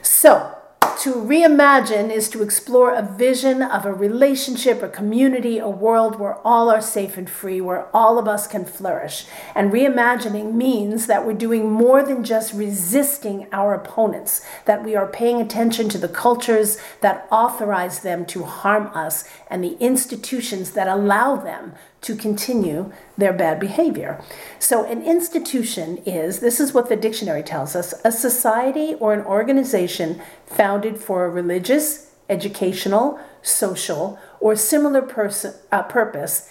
So, 0.02 0.56
to 1.01 1.15
reimagine 1.15 2.11
is 2.11 2.29
to 2.29 2.43
explore 2.43 2.93
a 2.93 3.01
vision 3.01 3.63
of 3.63 3.87
a 3.87 3.93
relationship, 3.93 4.83
a 4.83 4.89
community, 4.89 5.59
a 5.59 5.67
world 5.67 6.21
where 6.21 6.35
all 6.47 6.71
are 6.71 6.83
safe 6.83 7.17
and 7.17 7.31
free, 7.31 7.59
where 7.59 7.89
all 7.97 8.19
of 8.19 8.29
us 8.29 8.47
can 8.47 8.67
flourish. 8.67 9.25
And 9.55 9.73
reimagining 9.73 10.53
means 10.53 11.07
that 11.07 11.25
we're 11.25 11.33
doing 11.33 11.71
more 11.71 12.03
than 12.03 12.23
just 12.23 12.53
resisting 12.53 13.47
our 13.51 13.73
opponents, 13.73 14.43
that 14.67 14.85
we 14.85 14.95
are 14.95 15.07
paying 15.07 15.41
attention 15.41 15.89
to 15.89 15.97
the 15.97 16.07
cultures 16.07 16.77
that 17.01 17.27
authorize 17.33 18.01
them 18.01 18.27
to 18.27 18.45
harm 18.45 18.89
us 18.89 19.25
and 19.49 19.65
the 19.65 19.79
institutions 19.81 20.73
that 20.73 20.87
allow 20.87 21.35
them 21.35 21.73
to 22.03 22.17
continue 22.17 22.93
their 23.19 23.33
bad 23.33 23.61
behavior. 23.61 24.23
So, 24.59 24.85
an 24.85 25.03
institution 25.03 25.99
is 25.99 26.41
this 26.41 26.61
is 26.61 26.73
what 26.73 26.89
the 26.89 26.97
dictionary 26.97 27.43
tells 27.43 27.77
us 27.77 27.95
a 28.05 28.13
society 28.13 28.95
or 28.95 29.13
an 29.13 29.25
organization 29.25 30.21
founded 30.47 30.99
for 30.99 31.25
a 31.25 31.31
religious, 31.31 32.13
educational, 32.29 33.21
social, 33.43 34.19
or 34.41 34.57
similar 34.57 35.03
person, 35.03 35.55
uh, 35.71 35.83
purpose, 35.83 36.51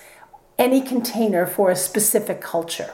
any 0.58 0.82
container 0.82 1.48
for 1.48 1.72
a 1.72 1.76
specific 1.76 2.42
culture. 2.42 2.92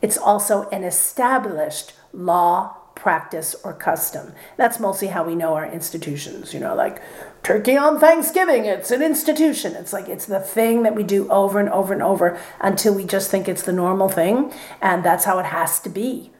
It's 0.00 0.16
also 0.16 0.68
an 0.70 0.84
established 0.84 1.94
law, 2.12 2.76
practice, 3.04 3.54
or 3.62 3.74
custom. 3.74 4.32
That's 4.56 4.80
mostly 4.80 5.08
how 5.08 5.24
we 5.24 5.34
know 5.34 5.52
our 5.52 5.66
institutions, 5.66 6.54
you 6.54 6.58
know, 6.58 6.74
like 6.74 7.02
turkey 7.42 7.76
on 7.76 8.00
Thanksgiving, 8.00 8.64
it's 8.64 8.90
an 8.90 9.02
institution. 9.02 9.74
It's 9.74 9.92
like 9.92 10.08
it's 10.08 10.24
the 10.24 10.40
thing 10.40 10.84
that 10.84 10.94
we 10.94 11.02
do 11.02 11.28
over 11.28 11.60
and 11.60 11.68
over 11.68 11.92
and 11.92 12.02
over 12.02 12.40
until 12.62 12.94
we 12.94 13.04
just 13.04 13.30
think 13.30 13.46
it's 13.46 13.62
the 13.62 13.74
normal 13.74 14.08
thing, 14.08 14.54
and 14.80 15.04
that's 15.04 15.26
how 15.26 15.38
it 15.38 15.44
has 15.44 15.78
to 15.80 15.90
be. 15.90 16.32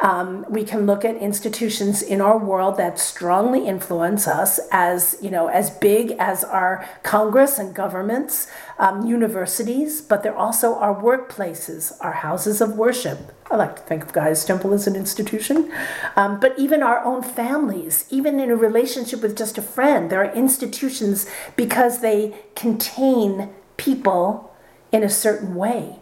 Um, 0.00 0.46
we 0.48 0.64
can 0.64 0.86
look 0.86 1.04
at 1.04 1.16
institutions 1.16 2.02
in 2.02 2.20
our 2.20 2.38
world 2.38 2.76
that 2.76 3.00
strongly 3.00 3.66
influence 3.66 4.28
us 4.28 4.60
as 4.70 5.16
you 5.20 5.30
know 5.30 5.48
as 5.48 5.70
big 5.70 6.12
as 6.20 6.44
our 6.44 6.88
congress 7.02 7.58
and 7.58 7.74
governments 7.74 8.46
um, 8.78 9.06
universities 9.06 10.00
but 10.00 10.22
they're 10.22 10.36
also 10.36 10.76
our 10.76 10.94
workplaces 10.94 11.92
our 12.00 12.12
houses 12.12 12.60
of 12.60 12.76
worship. 12.76 13.34
I 13.50 13.56
like 13.56 13.76
to 13.76 13.82
think 13.82 14.04
of 14.04 14.12
Gaia's 14.12 14.44
temple 14.44 14.74
as 14.74 14.86
an 14.86 14.94
institution. 14.94 15.72
Um, 16.14 16.38
but 16.38 16.56
even 16.58 16.82
our 16.82 17.02
own 17.04 17.22
families 17.22 18.04
even 18.10 18.38
in 18.38 18.50
a 18.50 18.56
relationship 18.56 19.20
with 19.20 19.36
just 19.36 19.58
a 19.58 19.62
friend 19.62 20.10
there 20.10 20.24
are 20.24 20.32
institutions 20.32 21.28
because 21.56 22.00
they 22.00 22.34
contain 22.54 23.50
people 23.76 24.54
in 24.92 25.02
a 25.02 25.10
certain 25.10 25.54
way 25.56 26.00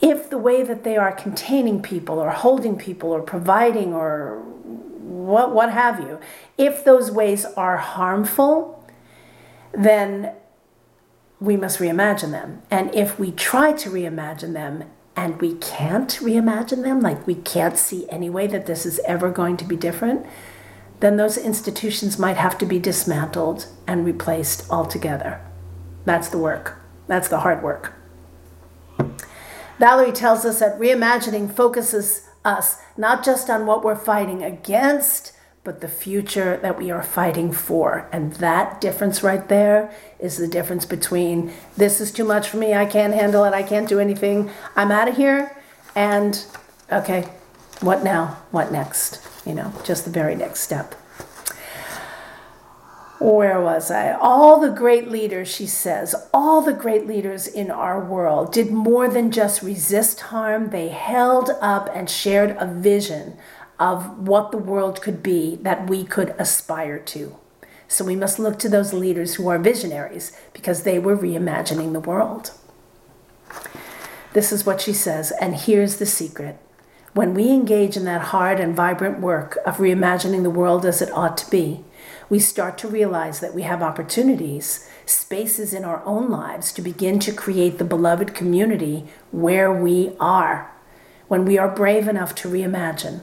if 0.00 0.30
the 0.30 0.38
way 0.38 0.62
that 0.62 0.84
they 0.84 0.96
are 0.96 1.12
containing 1.12 1.82
people 1.82 2.18
or 2.18 2.30
holding 2.30 2.76
people 2.76 3.10
or 3.10 3.20
providing 3.20 3.92
or 3.92 4.38
what, 4.38 5.52
what 5.52 5.72
have 5.72 6.00
you, 6.00 6.20
if 6.56 6.84
those 6.84 7.10
ways 7.10 7.44
are 7.56 7.78
harmful, 7.78 8.86
then 9.72 10.32
we 11.40 11.56
must 11.56 11.78
reimagine 11.78 12.30
them. 12.30 12.62
And 12.70 12.94
if 12.94 13.18
we 13.18 13.32
try 13.32 13.72
to 13.72 13.90
reimagine 13.90 14.52
them 14.52 14.84
and 15.16 15.40
we 15.40 15.54
can't 15.54 16.10
reimagine 16.22 16.82
them, 16.82 17.00
like 17.00 17.26
we 17.26 17.34
can't 17.34 17.76
see 17.76 18.08
any 18.08 18.30
way 18.30 18.46
that 18.46 18.66
this 18.66 18.86
is 18.86 19.00
ever 19.04 19.30
going 19.30 19.56
to 19.58 19.64
be 19.64 19.76
different, 19.76 20.26
then 21.00 21.16
those 21.16 21.36
institutions 21.36 22.18
might 22.18 22.36
have 22.36 22.58
to 22.58 22.66
be 22.66 22.78
dismantled 22.78 23.66
and 23.86 24.04
replaced 24.04 24.68
altogether. 24.70 25.40
That's 26.04 26.28
the 26.28 26.38
work. 26.38 26.78
That's 27.06 27.28
the 27.28 27.40
hard 27.40 27.62
work. 27.62 27.97
Valerie 29.78 30.12
tells 30.12 30.44
us 30.44 30.60
that 30.60 30.78
reimagining 30.78 31.52
focuses 31.52 32.28
us 32.44 32.78
not 32.96 33.24
just 33.24 33.48
on 33.48 33.66
what 33.66 33.84
we're 33.84 33.96
fighting 33.96 34.42
against, 34.42 35.32
but 35.64 35.80
the 35.80 35.88
future 35.88 36.56
that 36.62 36.78
we 36.78 36.90
are 36.90 37.02
fighting 37.02 37.52
for. 37.52 38.08
And 38.10 38.32
that 38.34 38.80
difference 38.80 39.22
right 39.22 39.46
there 39.48 39.92
is 40.18 40.38
the 40.38 40.48
difference 40.48 40.84
between 40.84 41.52
this 41.76 42.00
is 42.00 42.10
too 42.10 42.24
much 42.24 42.48
for 42.48 42.56
me, 42.56 42.74
I 42.74 42.86
can't 42.86 43.14
handle 43.14 43.44
it, 43.44 43.52
I 43.52 43.62
can't 43.62 43.88
do 43.88 44.00
anything, 44.00 44.50
I'm 44.76 44.90
out 44.90 45.08
of 45.08 45.16
here, 45.16 45.56
and 45.94 46.44
okay, 46.90 47.28
what 47.80 48.02
now? 48.02 48.38
What 48.50 48.72
next? 48.72 49.20
You 49.46 49.54
know, 49.54 49.72
just 49.84 50.04
the 50.04 50.10
very 50.10 50.34
next 50.34 50.60
step 50.60 50.94
where 53.18 53.60
was 53.60 53.90
I? 53.90 54.12
All 54.12 54.60
the 54.60 54.70
great 54.70 55.08
leaders, 55.08 55.48
she 55.48 55.66
says, 55.66 56.14
all 56.32 56.62
the 56.62 56.72
great 56.72 57.06
leaders 57.06 57.46
in 57.46 57.70
our 57.70 58.02
world 58.02 58.52
did 58.52 58.70
more 58.70 59.08
than 59.08 59.32
just 59.32 59.62
resist 59.62 60.20
harm. 60.20 60.70
They 60.70 60.88
held 60.88 61.50
up 61.60 61.90
and 61.92 62.08
shared 62.08 62.56
a 62.58 62.66
vision 62.66 63.36
of 63.78 64.18
what 64.18 64.50
the 64.50 64.58
world 64.58 65.00
could 65.00 65.22
be 65.22 65.56
that 65.62 65.88
we 65.88 66.04
could 66.04 66.34
aspire 66.38 66.98
to. 66.98 67.36
So 67.88 68.04
we 68.04 68.16
must 68.16 68.38
look 68.38 68.58
to 68.60 68.68
those 68.68 68.92
leaders 68.92 69.34
who 69.34 69.48
are 69.48 69.58
visionaries 69.58 70.38
because 70.52 70.82
they 70.82 70.98
were 70.98 71.16
reimagining 71.16 71.92
the 71.92 72.00
world. 72.00 72.52
This 74.32 74.52
is 74.52 74.66
what 74.66 74.80
she 74.80 74.92
says, 74.92 75.32
and 75.40 75.56
here's 75.56 75.96
the 75.96 76.06
secret. 76.06 76.58
When 77.14 77.34
we 77.34 77.48
engage 77.50 77.96
in 77.96 78.04
that 78.04 78.26
hard 78.26 78.60
and 78.60 78.76
vibrant 78.76 79.20
work 79.20 79.58
of 79.64 79.78
reimagining 79.78 80.42
the 80.42 80.50
world 80.50 80.84
as 80.84 81.00
it 81.00 81.10
ought 81.12 81.36
to 81.38 81.50
be, 81.50 81.82
we 82.30 82.38
start 82.38 82.76
to 82.78 82.88
realize 82.88 83.40
that 83.40 83.54
we 83.54 83.62
have 83.62 83.82
opportunities, 83.82 84.88
spaces 85.06 85.72
in 85.72 85.84
our 85.84 86.02
own 86.04 86.30
lives 86.30 86.72
to 86.72 86.82
begin 86.82 87.18
to 87.20 87.32
create 87.32 87.78
the 87.78 87.84
beloved 87.84 88.34
community 88.34 89.06
where 89.30 89.72
we 89.72 90.12
are. 90.20 90.70
When 91.28 91.44
we 91.44 91.58
are 91.58 91.68
brave 91.68 92.08
enough 92.08 92.34
to 92.36 92.48
reimagine, 92.48 93.20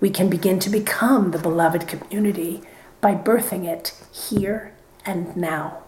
we 0.00 0.10
can 0.10 0.28
begin 0.28 0.58
to 0.60 0.70
become 0.70 1.30
the 1.30 1.38
beloved 1.38 1.86
community 1.86 2.62
by 3.00 3.14
birthing 3.14 3.66
it 3.66 3.94
here 4.12 4.74
and 5.04 5.36
now. 5.36 5.82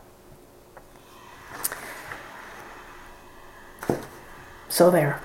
So, 4.68 4.90
there. 4.90 5.20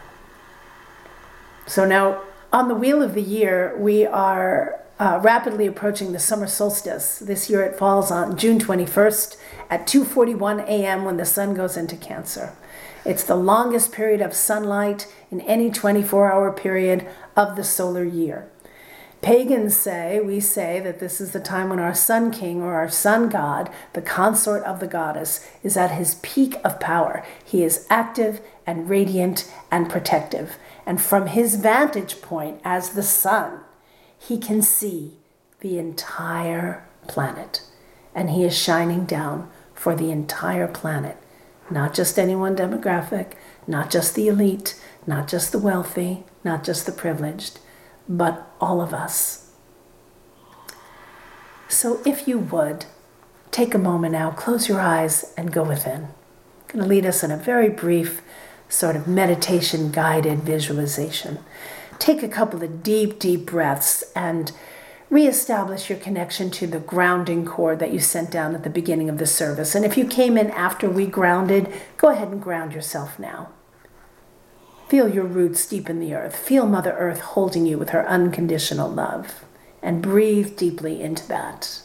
So, 1.65 1.85
now 1.85 2.21
on 2.51 2.67
the 2.67 2.75
wheel 2.75 3.01
of 3.01 3.13
the 3.13 3.21
year, 3.21 3.75
we 3.77 4.05
are 4.05 4.81
uh, 4.99 5.19
rapidly 5.21 5.67
approaching 5.67 6.11
the 6.11 6.19
summer 6.19 6.47
solstice. 6.47 7.19
This 7.19 7.49
year 7.49 7.61
it 7.63 7.77
falls 7.77 8.11
on 8.11 8.37
June 8.37 8.59
21st 8.59 9.37
at 9.69 9.85
2:41 9.85 10.63
a.m. 10.63 11.05
when 11.05 11.17
the 11.17 11.25
sun 11.25 11.53
goes 11.53 11.77
into 11.77 11.95
Cancer. 11.95 12.53
It's 13.05 13.23
the 13.23 13.35
longest 13.35 13.91
period 13.91 14.21
of 14.21 14.33
sunlight 14.33 15.07
in 15.31 15.39
any 15.41 15.69
24-hour 15.69 16.51
period 16.53 17.07
of 17.35 17.55
the 17.55 17.63
solar 17.63 18.03
year. 18.03 18.49
Pagans 19.21 19.75
say, 19.75 20.19
we 20.19 20.39
say 20.39 20.79
that 20.79 20.99
this 20.99 21.19
is 21.19 21.31
the 21.31 21.39
time 21.39 21.69
when 21.69 21.79
our 21.79 21.95
sun 21.95 22.31
king 22.31 22.61
or 22.61 22.75
our 22.75 22.89
sun 22.89 23.29
god, 23.29 23.69
the 23.93 24.01
consort 24.01 24.63
of 24.63 24.79
the 24.79 24.87
goddess, 24.87 25.47
is 25.63 25.75
at 25.75 25.91
his 25.91 26.15
peak 26.15 26.55
of 26.63 26.79
power. 26.79 27.25
He 27.43 27.63
is 27.63 27.87
active 27.89 28.41
and 28.65 28.89
radiant 28.89 29.51
and 29.71 29.89
protective. 29.89 30.57
And 30.85 31.01
from 31.01 31.27
his 31.27 31.55
vantage 31.55 32.21
point 32.21 32.61
as 32.63 32.91
the 32.91 33.03
sun, 33.03 33.61
he 34.17 34.37
can 34.37 34.61
see 34.61 35.13
the 35.59 35.77
entire 35.77 36.87
planet. 37.07 37.61
And 38.13 38.31
he 38.31 38.43
is 38.43 38.57
shining 38.57 39.05
down 39.05 39.49
for 39.73 39.95
the 39.95 40.11
entire 40.11 40.67
planet, 40.67 41.17
not 41.69 41.93
just 41.93 42.17
any 42.17 42.35
one 42.35 42.55
demographic, 42.55 43.33
not 43.67 43.91
just 43.91 44.15
the 44.15 44.27
elite, 44.27 44.81
not 45.05 45.27
just 45.27 45.51
the 45.51 45.59
wealthy, 45.59 46.23
not 46.43 46.63
just 46.63 46.85
the 46.85 46.91
privileged, 46.91 47.59
but 48.09 48.47
all 48.59 48.81
of 48.81 48.93
us. 48.93 49.51
So 51.69 52.01
if 52.05 52.27
you 52.27 52.39
would, 52.39 52.85
take 53.51 53.73
a 53.73 53.79
moment 53.79 54.13
now, 54.13 54.31
close 54.31 54.67
your 54.67 54.79
eyes, 54.79 55.33
and 55.37 55.51
go 55.51 55.63
within. 55.63 56.07
Going 56.67 56.83
to 56.83 56.89
lead 56.89 57.05
us 57.05 57.23
in 57.23 57.31
a 57.31 57.37
very 57.37 57.69
brief, 57.69 58.21
sort 58.69 58.95
of 58.95 59.07
meditation 59.07 59.91
guided 59.91 60.39
visualization 60.39 61.39
take 61.99 62.23
a 62.23 62.27
couple 62.27 62.63
of 62.63 62.83
deep, 62.83 63.19
deep 63.19 63.45
breaths 63.45 64.03
and 64.15 64.51
reestablish 65.09 65.89
your 65.89 65.99
connection 65.99 66.51
to 66.51 66.67
the 66.67 66.79
grounding 66.79 67.45
cord 67.45 67.79
that 67.79 67.93
you 67.93 67.99
sent 67.99 68.29
down 68.29 68.53
at 68.53 68.63
the 68.63 68.69
beginning 68.69 69.09
of 69.09 69.17
the 69.17 69.25
service. 69.25 69.73
And 69.73 69.85
if 69.85 69.97
you 69.97 70.05
came 70.05 70.37
in 70.37 70.49
after 70.51 70.89
we 70.89 71.05
grounded, 71.05 71.71
go 71.97 72.09
ahead 72.09 72.27
and 72.29 72.41
ground 72.41 72.73
yourself 72.73 73.17
now. 73.17 73.49
Feel 74.89 75.09
your 75.09 75.25
roots 75.25 75.67
deep 75.67 75.89
in 75.89 75.99
the 75.99 76.13
earth. 76.13 76.35
Feel 76.35 76.65
Mother 76.65 76.93
Earth 76.93 77.19
holding 77.19 77.65
you 77.65 77.77
with 77.77 77.89
her 77.89 78.07
unconditional 78.07 78.89
love. 78.89 79.45
And 79.81 80.01
breathe 80.01 80.57
deeply 80.57 81.01
into 81.01 81.27
that. 81.27 81.81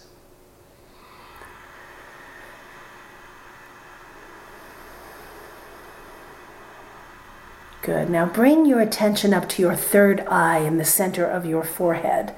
Good. 7.82 8.08
Now 8.08 8.26
bring 8.26 8.64
your 8.64 8.80
attention 8.80 9.34
up 9.34 9.48
to 9.50 9.62
your 9.62 9.74
third 9.74 10.20
eye 10.28 10.58
in 10.58 10.78
the 10.78 10.84
center 10.84 11.26
of 11.26 11.44
your 11.44 11.64
forehead. 11.64 12.32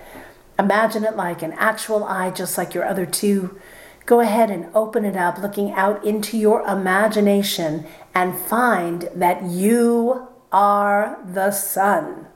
Imagine 0.58 1.04
it 1.04 1.16
like 1.16 1.42
an 1.42 1.52
actual 1.52 2.02
eye, 2.04 2.30
just 2.30 2.56
like 2.56 2.72
your 2.72 2.86
other 2.86 3.04
two. 3.04 3.60
Go 4.06 4.20
ahead 4.20 4.50
and 4.50 4.70
open 4.74 5.04
it 5.04 5.16
up, 5.16 5.36
looking 5.36 5.72
out 5.72 6.02
into 6.02 6.38
your 6.38 6.62
imagination, 6.62 7.86
and 8.14 8.38
find 8.38 9.10
that 9.14 9.42
you 9.42 10.28
are 10.50 11.18
the 11.22 11.50
sun. 11.50 12.26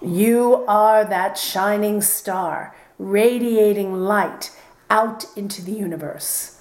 You 0.00 0.64
are 0.68 1.04
that 1.04 1.36
shining 1.36 2.02
star, 2.02 2.76
radiating 2.98 3.94
light 3.94 4.52
out 4.88 5.24
into 5.34 5.60
the 5.60 5.72
universe. 5.72 6.60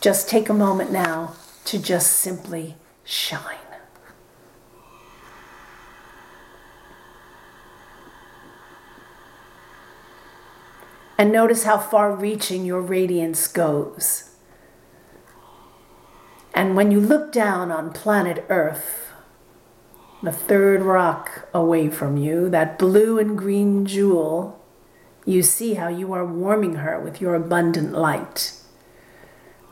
Just 0.00 0.30
take 0.30 0.48
a 0.48 0.54
moment 0.54 0.90
now 0.90 1.34
to 1.66 1.78
just 1.78 2.12
simply 2.12 2.76
shine. 3.04 3.67
And 11.20 11.32
notice 11.32 11.64
how 11.64 11.78
far 11.78 12.14
reaching 12.14 12.64
your 12.64 12.80
radiance 12.80 13.48
goes. 13.48 14.30
And 16.54 16.76
when 16.76 16.92
you 16.92 17.00
look 17.00 17.32
down 17.32 17.72
on 17.72 17.92
planet 17.92 18.44
Earth, 18.48 19.12
the 20.22 20.30
third 20.30 20.80
rock 20.82 21.48
away 21.52 21.90
from 21.90 22.16
you, 22.16 22.48
that 22.50 22.78
blue 22.78 23.18
and 23.18 23.36
green 23.36 23.84
jewel, 23.84 24.64
you 25.24 25.42
see 25.42 25.74
how 25.74 25.88
you 25.88 26.12
are 26.12 26.24
warming 26.24 26.76
her 26.76 27.00
with 27.00 27.20
your 27.20 27.34
abundant 27.34 27.92
light. 27.92 28.52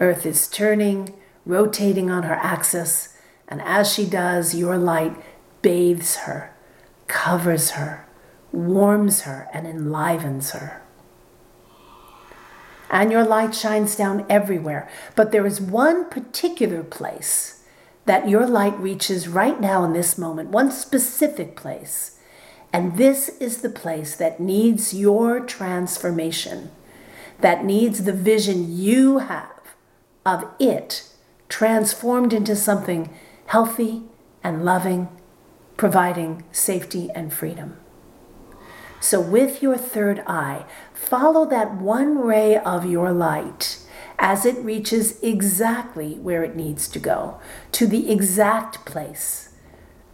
Earth 0.01 0.27
is 0.27 0.49
turning, 0.49 1.15
rotating 1.45 2.11
on 2.11 2.25
her 2.25 2.35
axis, 2.35 3.17
and 3.47 3.63
as 3.63 3.93
she 3.93 4.05
does, 4.05 4.55
your 4.55 4.77
light 4.77 5.17
bathes 5.63 6.17
her, 6.17 6.53
covers 7.07 7.71
her, 7.71 8.05
warms 8.51 9.23
her, 9.23 9.49
and 9.53 9.67
enlivens 9.67 10.51
her 10.51 10.83
and 12.91 13.11
your 13.11 13.25
light 13.25 13.55
shines 13.55 13.97
down 13.97 14.27
everywhere. 14.29 14.89
But 15.15 15.33
there 15.33 15.47
is 15.47 15.61
one 15.61 16.09
particular 16.09 16.83
place 16.83 17.65
that 18.05 18.29
your 18.29 18.47
light 18.47 18.79
reaches 18.79 19.29
right 19.29 19.61
now 19.61 19.85
in 19.85 19.93
this 19.93 20.17
moment, 20.17 20.51
one 20.51 20.71
specific 20.71 21.57
place. 21.57 22.19
And 22.73 22.97
this 22.97 23.29
is 23.41 23.63
the 23.63 23.69
place 23.69 24.17
that 24.17 24.41
needs 24.41 24.95
your 24.95 25.41
transformation, 25.41 26.71
that 27.41 27.65
needs 27.65 28.05
the 28.05 28.13
vision 28.13 28.77
you 28.77 29.19
have 29.19 29.51
of 30.25 30.45
it 30.59 31.09
transformed 31.49 32.33
into 32.33 32.57
something 32.57 33.09
healthy 33.47 34.03
and 34.43 34.65
loving, 34.65 35.09
providing 35.77 36.45
safety 36.51 37.09
and 37.15 37.33
freedom. 37.33 37.77
So, 39.01 39.21
with 39.21 39.63
your 39.63 39.77
third 39.77 40.23
eye, 40.27 40.65
follow 40.93 41.45
that 41.47 41.75
one 41.75 42.19
ray 42.19 42.57
of 42.57 42.85
your 42.85 43.13
light 43.13 43.79
as 44.19 44.47
it 44.47 44.57
reaches 44.65 45.23
exactly 45.23 46.15
where 46.15 46.43
it 46.43 46.57
needs 46.57 46.89
to 46.89 46.99
go, 46.99 47.39
to 47.73 47.87
the 47.87 48.11
exact 48.11 48.85
place, 48.87 49.51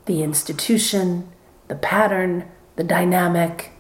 the 0.07 0.23
institution, 0.23 1.31
the 1.69 1.75
pattern, 1.77 2.51
the 2.77 2.85
dynamic 2.85 3.71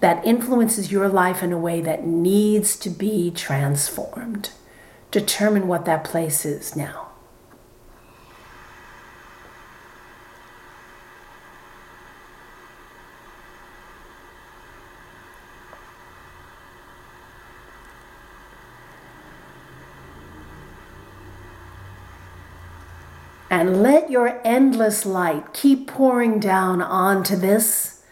that 0.00 0.24
influences 0.26 0.90
your 0.90 1.08
life 1.08 1.44
in 1.44 1.52
a 1.52 1.58
way 1.58 1.80
that 1.80 2.04
needs 2.04 2.76
to 2.76 2.90
be 2.90 3.30
transformed. 3.30 4.50
Determine 5.12 5.68
what 5.68 5.84
that 5.84 6.02
place 6.02 6.44
is 6.44 6.74
now. 6.74 7.11
And 23.52 23.82
let 23.82 24.10
your 24.10 24.40
endless 24.46 25.04
light 25.04 25.52
keep 25.52 25.86
pouring 25.86 26.40
down 26.40 26.80
onto 26.80 27.36
this. 27.36 28.02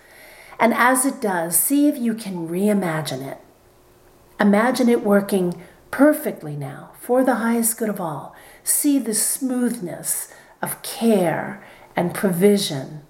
And 0.59 0.75
as 0.75 1.07
it 1.07 1.19
does, 1.19 1.59
see 1.59 1.89
if 1.89 1.97
you 1.97 2.13
can 2.13 2.47
reimagine 2.47 3.27
it. 3.27 3.39
Imagine 4.39 4.91
it 4.91 5.03
working 5.03 5.55
perfectly 5.91 6.57
now 6.57 6.91
for 7.01 7.25
the 7.25 7.37
highest 7.37 7.79
good 7.79 7.89
of 7.89 7.99
all. 7.99 8.37
See 8.65 8.99
the 8.99 9.15
smoothness 9.15 10.31
of 10.61 10.83
care 10.83 11.65
and 11.97 12.13
provision 12.13 13.01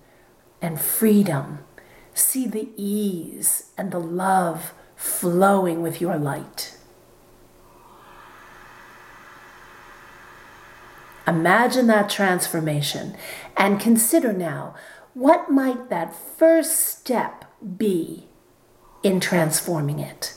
and 0.63 0.81
freedom. 0.81 1.59
See 2.15 2.47
the 2.47 2.69
ease 2.77 3.73
and 3.77 3.91
the 3.91 3.99
love 3.99 4.73
flowing 4.95 5.83
with 5.83 6.01
your 6.01 6.17
light. 6.17 6.77
Imagine 11.31 11.87
that 11.87 12.11
transformation 12.11 13.17
and 13.57 13.79
consider 13.79 14.33
now 14.33 14.75
what 15.15 15.49
might 15.49 15.89
that 15.89 16.13
first 16.13 16.77
step 16.77 17.45
be 17.79 18.27
in 19.05 19.21
transforming 19.21 20.01
it. 20.01 20.35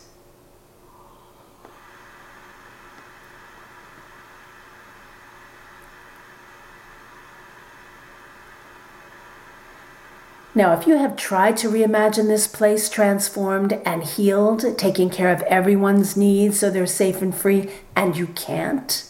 Now, 10.53 10.73
if 10.73 10.85
you 10.85 10.97
have 10.97 11.15
tried 11.15 11.57
to 11.57 11.69
reimagine 11.69 12.27
this 12.27 12.45
place 12.45 12.87
transformed 12.87 13.73
and 13.83 14.03
healed, 14.03 14.77
taking 14.77 15.09
care 15.09 15.33
of 15.33 15.41
everyone's 15.43 16.15
needs 16.15 16.59
so 16.59 16.69
they're 16.69 16.85
safe 16.85 17.23
and 17.23 17.33
free, 17.33 17.71
and 17.95 18.15
you 18.15 18.27
can't, 18.27 19.09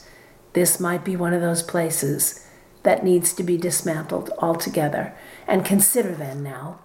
this 0.53 0.79
might 0.79 1.03
be 1.03 1.15
one 1.15 1.33
of 1.33 1.41
those 1.41 1.63
places 1.63 2.47
that 2.83 3.03
needs 3.03 3.33
to 3.33 3.43
be 3.43 3.57
dismantled 3.57 4.29
altogether. 4.37 5.13
And 5.47 5.65
consider 5.65 6.13
then 6.13 6.43
now 6.43 6.79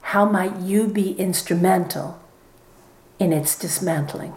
how 0.00 0.24
might 0.24 0.60
you 0.60 0.86
be 0.86 1.12
instrumental 1.12 2.20
in 3.18 3.32
its 3.32 3.58
dismantling? 3.58 4.34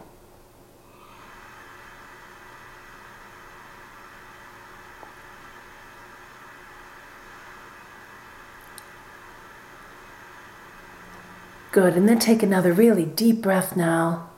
Good. 11.72 11.96
And 11.96 12.10
then 12.10 12.20
take 12.20 12.44
another 12.44 12.74
really 12.74 13.06
deep 13.06 13.42
breath 13.42 13.78
now. 13.78 14.31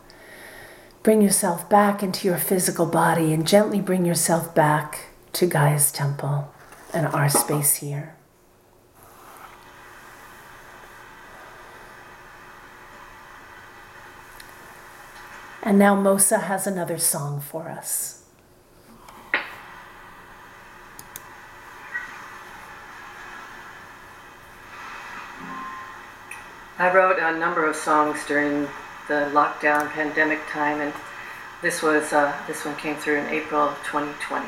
Bring 1.03 1.21
yourself 1.21 1.69
back 1.69 2.01
into 2.01 2.29
your 2.29 2.37
physical 2.37 2.85
body 2.85 3.33
and 3.33 3.45
gently 3.45 3.81
bring 3.81 4.05
yourself 4.05 4.55
back 4.55 5.07
to 5.33 5.45
Gaia's 5.45 5.91
temple 5.91 6.49
and 6.93 7.05
our 7.07 7.27
space 7.27 7.75
here. 7.75 8.15
And 15.61 15.77
now 15.77 15.93
Mosa 15.93 16.43
has 16.43 16.65
another 16.65 16.97
song 16.97 17.41
for 17.41 17.67
us. 17.69 18.23
I 26.79 26.93
wrote 26.93 27.19
a 27.19 27.37
number 27.37 27.67
of 27.67 27.75
songs 27.75 28.25
during 28.25 28.67
the 29.07 29.29
lockdown 29.33 29.89
pandemic 29.89 30.39
time, 30.47 30.79
and 30.79 30.93
this 31.61 31.81
was 31.81 32.13
uh, 32.13 32.35
this 32.47 32.65
one 32.65 32.75
came 32.75 32.95
through 32.95 33.17
in 33.17 33.27
April 33.27 33.61
of 33.61 33.77
2020. 33.83 34.47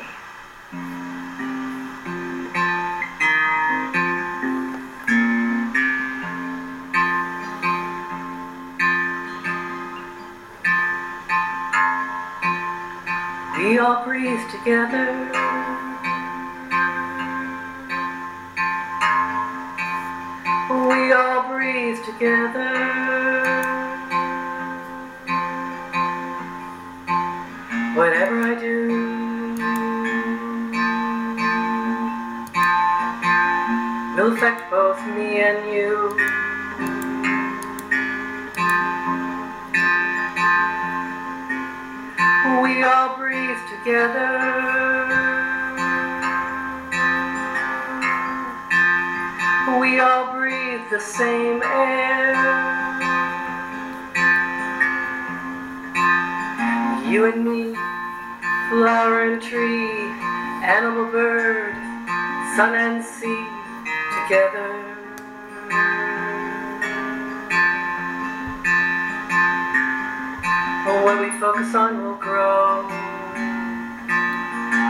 We 13.58 13.78
all 13.78 14.04
breathe 14.04 14.40
together. 14.50 15.25
What 71.06 71.20
we 71.20 71.30
focus 71.38 71.72
on 71.76 72.02
will 72.02 72.16
grow. 72.16 72.82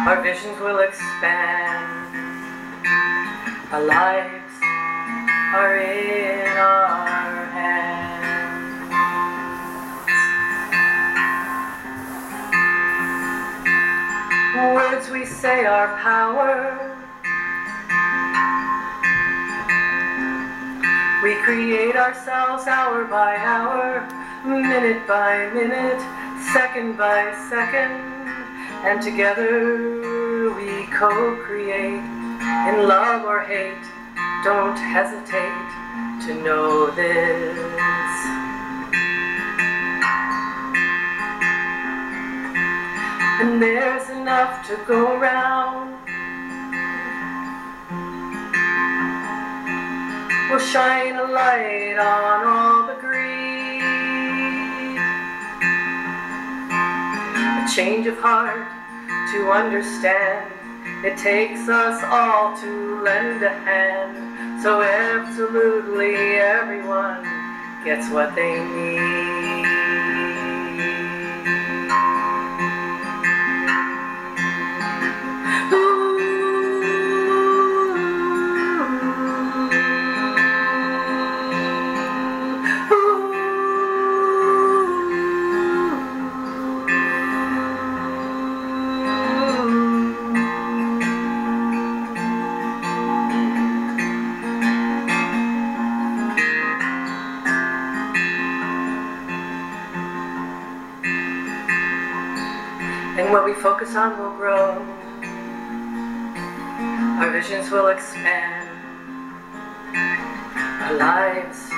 Our 0.09 0.23
visions 0.23 0.59
will 0.61 0.79
expand. 0.79 2.17
Our 3.71 3.85
lives 3.85 4.55
are 5.53 5.77
in 5.77 6.57
our 6.57 7.45
hands. 7.53 8.25
Words 14.75 15.11
we 15.11 15.27
say 15.27 15.67
are 15.67 15.99
power. 15.99 16.97
We 21.23 21.35
create 21.43 21.95
ourselves 21.95 22.67
hour 22.67 23.05
by 23.05 23.37
hour, 23.37 24.09
minute 24.47 25.07
by 25.07 25.51
minute, 25.53 26.01
second 26.53 26.97
by 26.97 27.34
second 27.51 28.16
and 28.86 29.03
together 29.03 30.53
we 30.55 30.86
co 30.86 31.36
create 31.42 32.05
in 32.68 32.86
love 32.86 33.24
or 33.24 33.40
hate. 33.40 33.86
Don't 34.44 34.76
hesitate 34.76 35.68
to 36.26 36.34
know 36.44 36.90
this. 36.90 37.59
And 43.40 43.61
there's 43.61 44.09
enough 44.11 44.66
to 44.68 44.78
go 44.86 45.18
around. 45.18 45.97
We'll 50.49 50.61
shine 50.61 51.16
a 51.16 51.24
light 51.24 51.97
on 51.99 52.47
all 52.47 52.86
the 52.86 52.94
greed. 53.01 53.26
A 57.67 57.69
change 57.69 58.07
of 58.07 58.17
heart 58.19 58.69
to 59.33 59.51
understand. 59.51 60.53
It 61.05 61.19
takes 61.19 61.69
us 61.69 62.01
all 62.05 62.57
to 62.59 63.03
lend 63.03 63.43
a 63.43 63.49
hand. 63.49 64.62
So 64.62 64.83
absolutely 64.83 66.14
everyone 66.14 67.25
gets 67.85 68.09
what 68.09 68.37
they 68.37 68.64
need. 68.64 69.45
On 103.97 104.18
will 104.18 104.36
grow. 104.36 104.72
Our 107.18 107.30
visions 107.30 107.70
will 107.70 107.88
expand. 107.88 108.68
Our 110.82 110.92
lives 110.99 111.70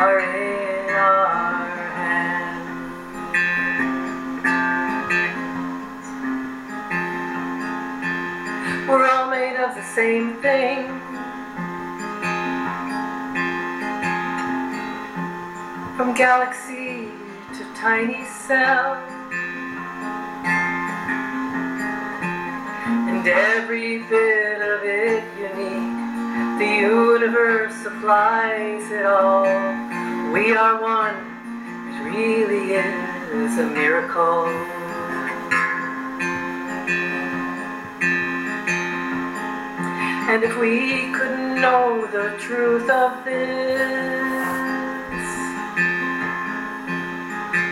are 0.00 0.20
in 0.20 0.88
our 0.88 1.66
hands. 2.00 2.48
We're 8.88 9.06
all 9.06 9.28
made 9.30 9.56
of 9.56 9.74
the 9.74 9.84
same 9.84 10.36
thing. 10.40 10.86
From 15.98 16.14
galaxy 16.14 17.10
to 17.58 17.64
tiny 17.74 18.24
cell. 18.24 18.85
Every 23.26 23.98
bit 24.04 24.60
of 24.62 24.82
it 24.84 25.24
unique. 25.38 26.58
The 26.58 26.66
universe 26.80 27.74
supplies 27.74 28.90
it 28.90 29.04
all. 29.04 29.44
We 30.32 30.54
are 30.54 30.80
one, 30.80 31.16
it 31.88 32.02
really 32.04 32.74
is 32.74 33.58
a 33.58 33.66
miracle. 33.66 34.46
And 40.28 40.44
if 40.44 40.56
we 40.58 41.12
could 41.12 41.60
know 41.60 42.06
the 42.12 42.36
truth 42.38 42.90
of 42.90 43.24
this, 43.24 44.46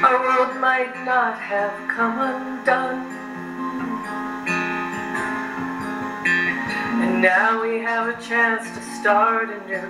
our 0.05 0.21
world 0.21 0.61
might 0.61 0.95
not 1.05 1.39
have 1.39 1.73
come 1.89 2.19
undone. 2.19 3.14
Now 7.25 7.63
we 7.63 7.79
have 7.79 8.07
a 8.07 8.21
chance 8.21 8.69
to 8.77 8.83
start 9.01 9.49
anew, 9.49 9.89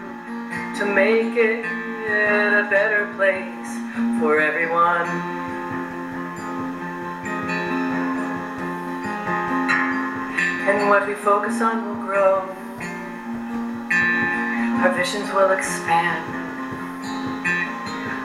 to 0.78 0.86
make 0.86 1.34
it 1.34 1.64
a 1.64 2.62
better 2.70 3.12
place 3.16 3.70
for 4.20 4.38
everyone. 4.38 5.08
And 10.68 10.88
what 10.88 11.08
we 11.08 11.14
focus 11.14 11.60
on 11.60 11.84
will 11.84 12.06
grow, 12.06 12.42
our 14.84 14.92
visions 14.94 15.28
will 15.34 15.50
expand, 15.50 16.24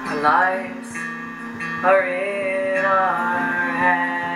our 0.07 0.22
lives 0.22 0.93
are 1.84 2.05
in 2.05 2.86
our 2.86 3.72
hands. 3.74 4.30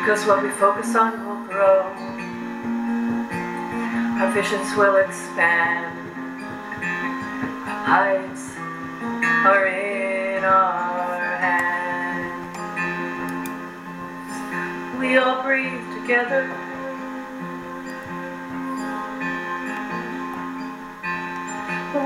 Because 0.00 0.24
what 0.26 0.42
we 0.42 0.48
focus 0.52 0.96
on 0.96 1.22
will 1.26 1.44
grow 1.52 2.05
visions 4.24 4.74
will 4.76 4.96
expand. 4.96 5.94
Lives 7.86 8.56
are 9.44 9.66
in 9.66 10.42
our 10.42 11.36
hands. 11.36 12.56
We 14.98 15.18
all 15.18 15.42
breathe 15.42 15.92
together. 16.00 16.48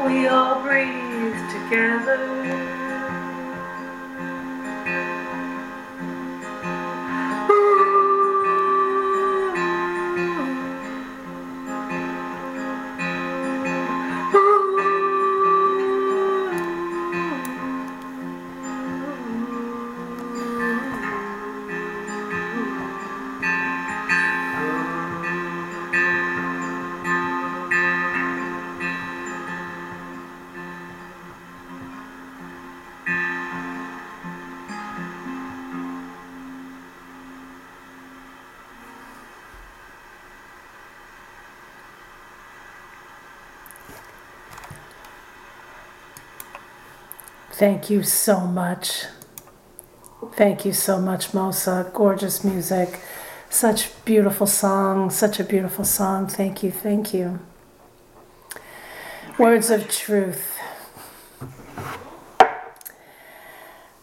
We 0.07 0.27
all 0.27 0.63
breathe 0.63 1.51
together. 1.51 2.80
Thank 47.61 47.91
you 47.91 48.03
so 48.03 48.41
much. 48.41 49.05
Thank 50.33 50.65
you 50.65 50.73
so 50.73 50.99
much, 50.99 51.33
Mosa. 51.33 51.93
Gorgeous 51.93 52.43
music. 52.43 53.01
Such 53.51 54.03
beautiful 54.07 54.47
song. 54.47 55.11
Such 55.11 55.39
a 55.39 55.45
beautiful 55.45 55.85
song. 55.85 56.27
Thank 56.27 56.63
you. 56.63 56.71
Thank 56.71 57.13
you. 57.13 57.39
Words 59.39 59.69
of 59.69 59.91
truth. 59.91 60.59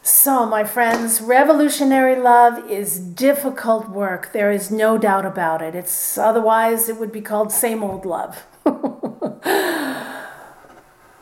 So, 0.03 0.45
my 0.45 0.63
friends, 0.63 1.19
revolutionary 1.19 2.15
love 2.15 2.69
is 2.69 2.99
difficult 2.99 3.89
work. 3.89 4.33
There 4.33 4.51
is 4.51 4.69
no 4.69 4.99
doubt 4.99 5.25
about 5.25 5.63
it. 5.63 5.73
It's 5.73 6.15
otherwise 6.15 6.89
it 6.89 6.97
would 6.97 7.11
be 7.11 7.21
called 7.21 7.51
same 7.51 7.81
old 7.81 8.05
love. 8.05 8.45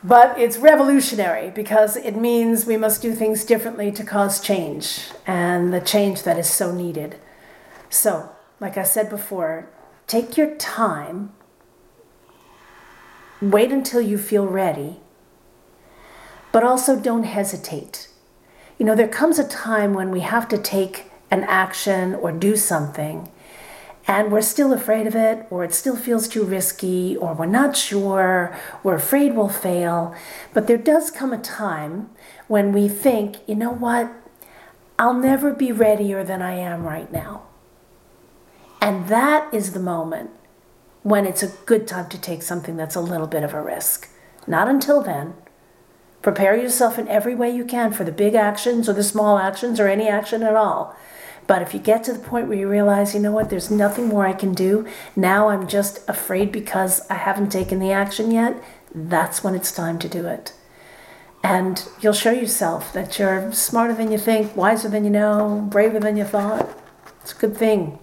But 0.06 0.38
it's 0.38 0.56
revolutionary 0.56 1.50
because 1.50 1.96
it 1.96 2.16
means 2.16 2.64
we 2.64 2.76
must 2.76 3.02
do 3.02 3.14
things 3.14 3.44
differently 3.44 3.90
to 3.92 4.04
cause 4.04 4.40
change 4.40 5.08
and 5.26 5.72
the 5.72 5.80
change 5.80 6.22
that 6.22 6.38
is 6.38 6.48
so 6.48 6.72
needed. 6.72 7.16
So, 7.90 8.30
like 8.60 8.76
I 8.76 8.82
said 8.84 9.10
before, 9.10 9.68
take 10.06 10.36
your 10.36 10.54
time. 10.56 11.32
Wait 13.40 13.72
until 13.72 14.00
you 14.00 14.16
feel 14.16 14.46
ready. 14.46 15.00
But 16.52 16.62
also 16.62 16.98
don't 16.98 17.24
hesitate 17.24 18.08
you 18.78 18.84
know, 18.84 18.94
there 18.94 19.08
comes 19.08 19.38
a 19.38 19.48
time 19.48 19.94
when 19.94 20.10
we 20.10 20.20
have 20.20 20.48
to 20.48 20.58
take 20.58 21.10
an 21.30 21.44
action 21.44 22.14
or 22.14 22.30
do 22.30 22.56
something 22.56 23.30
and 24.06 24.30
we're 24.30 24.42
still 24.42 24.72
afraid 24.72 25.06
of 25.06 25.14
it, 25.14 25.46
or 25.50 25.64
it 25.64 25.74
still 25.74 25.96
feels 25.96 26.28
too 26.28 26.44
risky, 26.44 27.16
or 27.16 27.34
we're 27.34 27.46
not 27.46 27.76
sure, 27.76 28.56
we're 28.82 28.94
afraid 28.94 29.34
we'll 29.34 29.48
fail. 29.48 30.14
But 30.54 30.66
there 30.66 30.78
does 30.78 31.10
come 31.10 31.32
a 31.32 31.38
time 31.38 32.10
when 32.46 32.72
we 32.72 32.88
think, 32.88 33.38
you 33.46 33.56
know 33.56 33.72
what, 33.72 34.12
I'll 34.98 35.14
never 35.14 35.52
be 35.52 35.72
readier 35.72 36.24
than 36.24 36.40
I 36.40 36.54
am 36.54 36.84
right 36.84 37.10
now. 37.12 37.42
And 38.80 39.08
that 39.08 39.52
is 39.52 39.72
the 39.72 39.80
moment 39.80 40.30
when 41.02 41.26
it's 41.26 41.42
a 41.42 41.52
good 41.66 41.86
time 41.88 42.08
to 42.10 42.20
take 42.20 42.42
something 42.42 42.76
that's 42.76 42.94
a 42.94 43.00
little 43.00 43.26
bit 43.26 43.42
of 43.42 43.54
a 43.54 43.62
risk. 43.62 44.08
Not 44.46 44.68
until 44.68 45.02
then, 45.02 45.34
Prepare 46.26 46.56
yourself 46.56 46.98
in 46.98 47.06
every 47.06 47.36
way 47.36 47.54
you 47.54 47.64
can 47.64 47.92
for 47.92 48.02
the 48.02 48.10
big 48.10 48.34
actions 48.34 48.88
or 48.88 48.92
the 48.94 49.04
small 49.04 49.38
actions 49.38 49.78
or 49.78 49.86
any 49.86 50.08
action 50.08 50.42
at 50.42 50.56
all. 50.56 50.96
But 51.46 51.62
if 51.62 51.72
you 51.74 51.80
get 51.80 52.04
to 52.04 52.12
the 52.12 52.18
point 52.18 52.48
where 52.48 52.58
you 52.58 52.68
realize, 52.68 53.14
you 53.14 53.20
know 53.20 53.32
what, 53.32 53.50
there's 53.50 53.70
nothing 53.70 54.08
more 54.08 54.26
I 54.26 54.32
can 54.32 54.52
do, 54.52 54.86
now 55.14 55.48
I'm 55.48 55.68
just 55.68 56.08
afraid 56.08 56.50
because 56.50 57.08
I 57.08 57.14
haven't 57.14 57.50
taken 57.50 57.78
the 57.78 57.92
action 57.92 58.30
yet, 58.30 58.62
that's 58.94 59.44
when 59.44 59.54
it's 59.54 59.72
time 59.72 59.98
to 60.00 60.08
do 60.08 60.26
it. 60.26 60.52
And 61.44 61.86
you'll 62.00 62.12
show 62.12 62.32
yourself 62.32 62.92
that 62.92 63.18
you're 63.18 63.52
smarter 63.52 63.94
than 63.94 64.10
you 64.10 64.18
think, 64.18 64.56
wiser 64.56 64.88
than 64.88 65.04
you 65.04 65.10
know, 65.10 65.66
braver 65.70 66.00
than 66.00 66.16
you 66.16 66.24
thought. 66.24 66.68
It's 67.22 67.32
a 67.32 67.36
good 67.36 67.56
thing. 67.56 67.98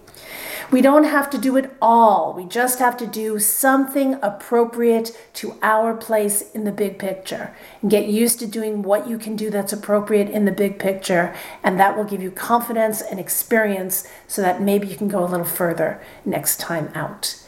We 0.73 0.81
don't 0.81 1.03
have 1.03 1.29
to 1.29 1.37
do 1.37 1.55
it 1.55 1.71
all. 1.83 2.33
We 2.33 2.45
just 2.45 2.79
have 2.79 2.97
to 2.97 3.05
do 3.05 3.37
something 3.37 4.15
appropriate 4.23 5.15
to 5.33 5.55
our 5.61 5.95
place 5.95 6.49
in 6.49 6.63
the 6.63 6.71
big 6.71 6.97
picture 6.97 7.55
and 7.83 7.91
get 7.91 8.07
used 8.07 8.39
to 8.39 8.47
doing 8.47 8.81
what 8.81 9.07
you 9.07 9.19
can 9.19 9.35
do 9.35 9.51
that's 9.51 9.71
appropriate 9.71 10.31
in 10.31 10.45
the 10.45 10.51
big 10.51 10.79
picture. 10.79 11.35
And 11.61 11.79
that 11.79 11.95
will 11.95 12.05
give 12.05 12.23
you 12.23 12.31
confidence 12.31 13.03
and 13.03 13.19
experience 13.19 14.07
so 14.27 14.41
that 14.41 14.63
maybe 14.63 14.87
you 14.87 14.95
can 14.95 15.09
go 15.09 15.23
a 15.23 15.29
little 15.29 15.45
further 15.45 16.01
next 16.25 16.59
time 16.59 16.89
out. 16.95 17.39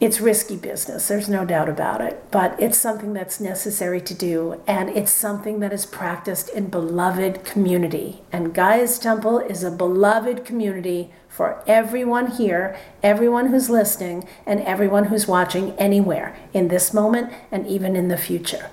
It's 0.00 0.18
risky 0.18 0.56
business, 0.56 1.06
there's 1.06 1.28
no 1.28 1.44
doubt 1.44 1.68
about 1.68 2.00
it, 2.00 2.24
but 2.32 2.58
it's 2.58 2.76
something 2.76 3.12
that's 3.12 3.38
necessary 3.38 4.00
to 4.00 4.14
do, 4.14 4.60
and 4.66 4.88
it's 4.88 5.12
something 5.12 5.60
that 5.60 5.72
is 5.72 5.86
practiced 5.86 6.48
in 6.48 6.70
beloved 6.70 7.44
community. 7.44 8.22
And 8.32 8.52
Gaia's 8.52 8.98
Temple 8.98 9.38
is 9.38 9.62
a 9.62 9.70
beloved 9.70 10.44
community 10.44 11.12
for 11.32 11.64
everyone 11.66 12.32
here, 12.32 12.76
everyone 13.02 13.46
who's 13.46 13.70
listening, 13.70 14.28
and 14.44 14.60
everyone 14.60 15.04
who's 15.04 15.26
watching 15.26 15.72
anywhere 15.78 16.36
in 16.52 16.68
this 16.68 16.92
moment 16.92 17.32
and 17.50 17.66
even 17.66 17.96
in 17.96 18.08
the 18.08 18.18
future. 18.18 18.68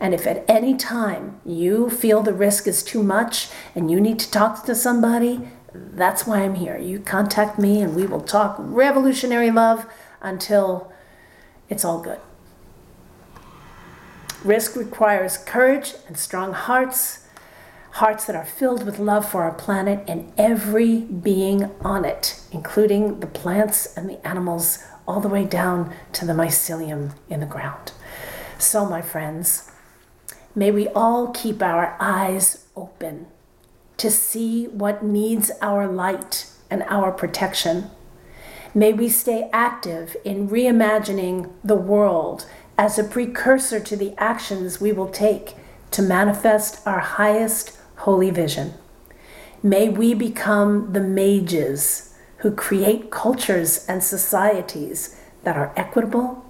And 0.00 0.14
if 0.14 0.26
at 0.26 0.42
any 0.48 0.74
time 0.74 1.38
you 1.44 1.90
feel 1.90 2.22
the 2.22 2.32
risk 2.32 2.66
is 2.66 2.82
too 2.82 3.02
much 3.02 3.50
and 3.74 3.90
you 3.90 4.00
need 4.00 4.18
to 4.20 4.30
talk 4.30 4.64
to 4.64 4.74
somebody, 4.74 5.50
that's 5.74 6.26
why 6.26 6.38
I'm 6.38 6.54
here. 6.54 6.78
You 6.78 6.98
contact 6.98 7.58
me 7.58 7.82
and 7.82 7.94
we 7.94 8.06
will 8.06 8.22
talk 8.22 8.56
revolutionary 8.58 9.50
love 9.50 9.84
until 10.22 10.90
it's 11.68 11.84
all 11.84 12.00
good. 12.00 12.20
Risk 14.42 14.76
requires 14.76 15.36
courage 15.36 15.92
and 16.06 16.16
strong 16.16 16.54
hearts, 16.54 17.26
hearts 17.98 18.24
that 18.26 18.36
are 18.36 18.44
filled 18.44 18.84
with 18.84 18.98
love 18.98 19.28
for 19.28 19.42
our 19.42 19.52
planet 19.52 20.04
and 20.08 20.32
every 20.36 21.00
being 21.00 21.70
on 21.80 22.04
it, 22.04 22.40
including 22.50 23.20
the 23.20 23.26
plants 23.26 23.96
and 23.96 24.08
the 24.08 24.26
animals, 24.26 24.84
all 25.06 25.20
the 25.20 25.28
way 25.28 25.44
down 25.44 25.92
to 26.12 26.26
the 26.26 26.32
mycelium 26.32 27.14
in 27.28 27.40
the 27.40 27.46
ground. 27.46 27.92
So, 28.58 28.84
my 28.84 29.02
friends, 29.02 29.70
may 30.54 30.70
we 30.70 30.88
all 30.88 31.28
keep 31.32 31.62
our 31.62 31.96
eyes 32.00 32.66
open 32.76 33.26
to 33.96 34.10
see 34.10 34.66
what 34.66 35.02
needs 35.02 35.50
our 35.60 35.86
light 35.86 36.50
and 36.70 36.82
our 36.88 37.12
protection 37.12 37.90
May 38.74 38.92
we 38.92 39.08
stay 39.08 39.48
active 39.52 40.16
in 40.24 40.48
reimagining 40.48 41.50
the 41.64 41.74
world 41.74 42.46
as 42.76 42.98
a 42.98 43.04
precursor 43.04 43.80
to 43.80 43.96
the 43.96 44.14
actions 44.18 44.80
we 44.80 44.92
will 44.92 45.08
take 45.08 45.56
to 45.92 46.02
manifest 46.02 46.86
our 46.86 47.00
highest 47.00 47.77
holy 47.98 48.30
vision. 48.30 48.74
May 49.62 49.88
we 49.88 50.14
become 50.14 50.92
the 50.92 51.00
mages 51.00 52.14
who 52.38 52.52
create 52.52 53.10
cultures 53.10 53.84
and 53.88 54.02
societies 54.02 55.20
that 55.42 55.56
are 55.56 55.72
equitable, 55.76 56.44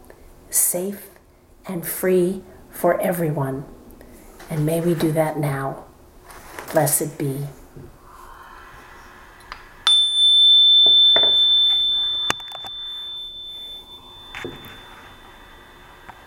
safe, 0.51 1.09
and 1.67 1.87
free 1.87 2.43
for 2.71 3.01
everyone. 3.01 3.65
And 4.51 4.67
may 4.67 4.81
we 4.81 4.95
do 4.95 5.13
that 5.13 5.39
now. 5.39 5.85
Blessed 6.73 7.19
be. 7.19 7.47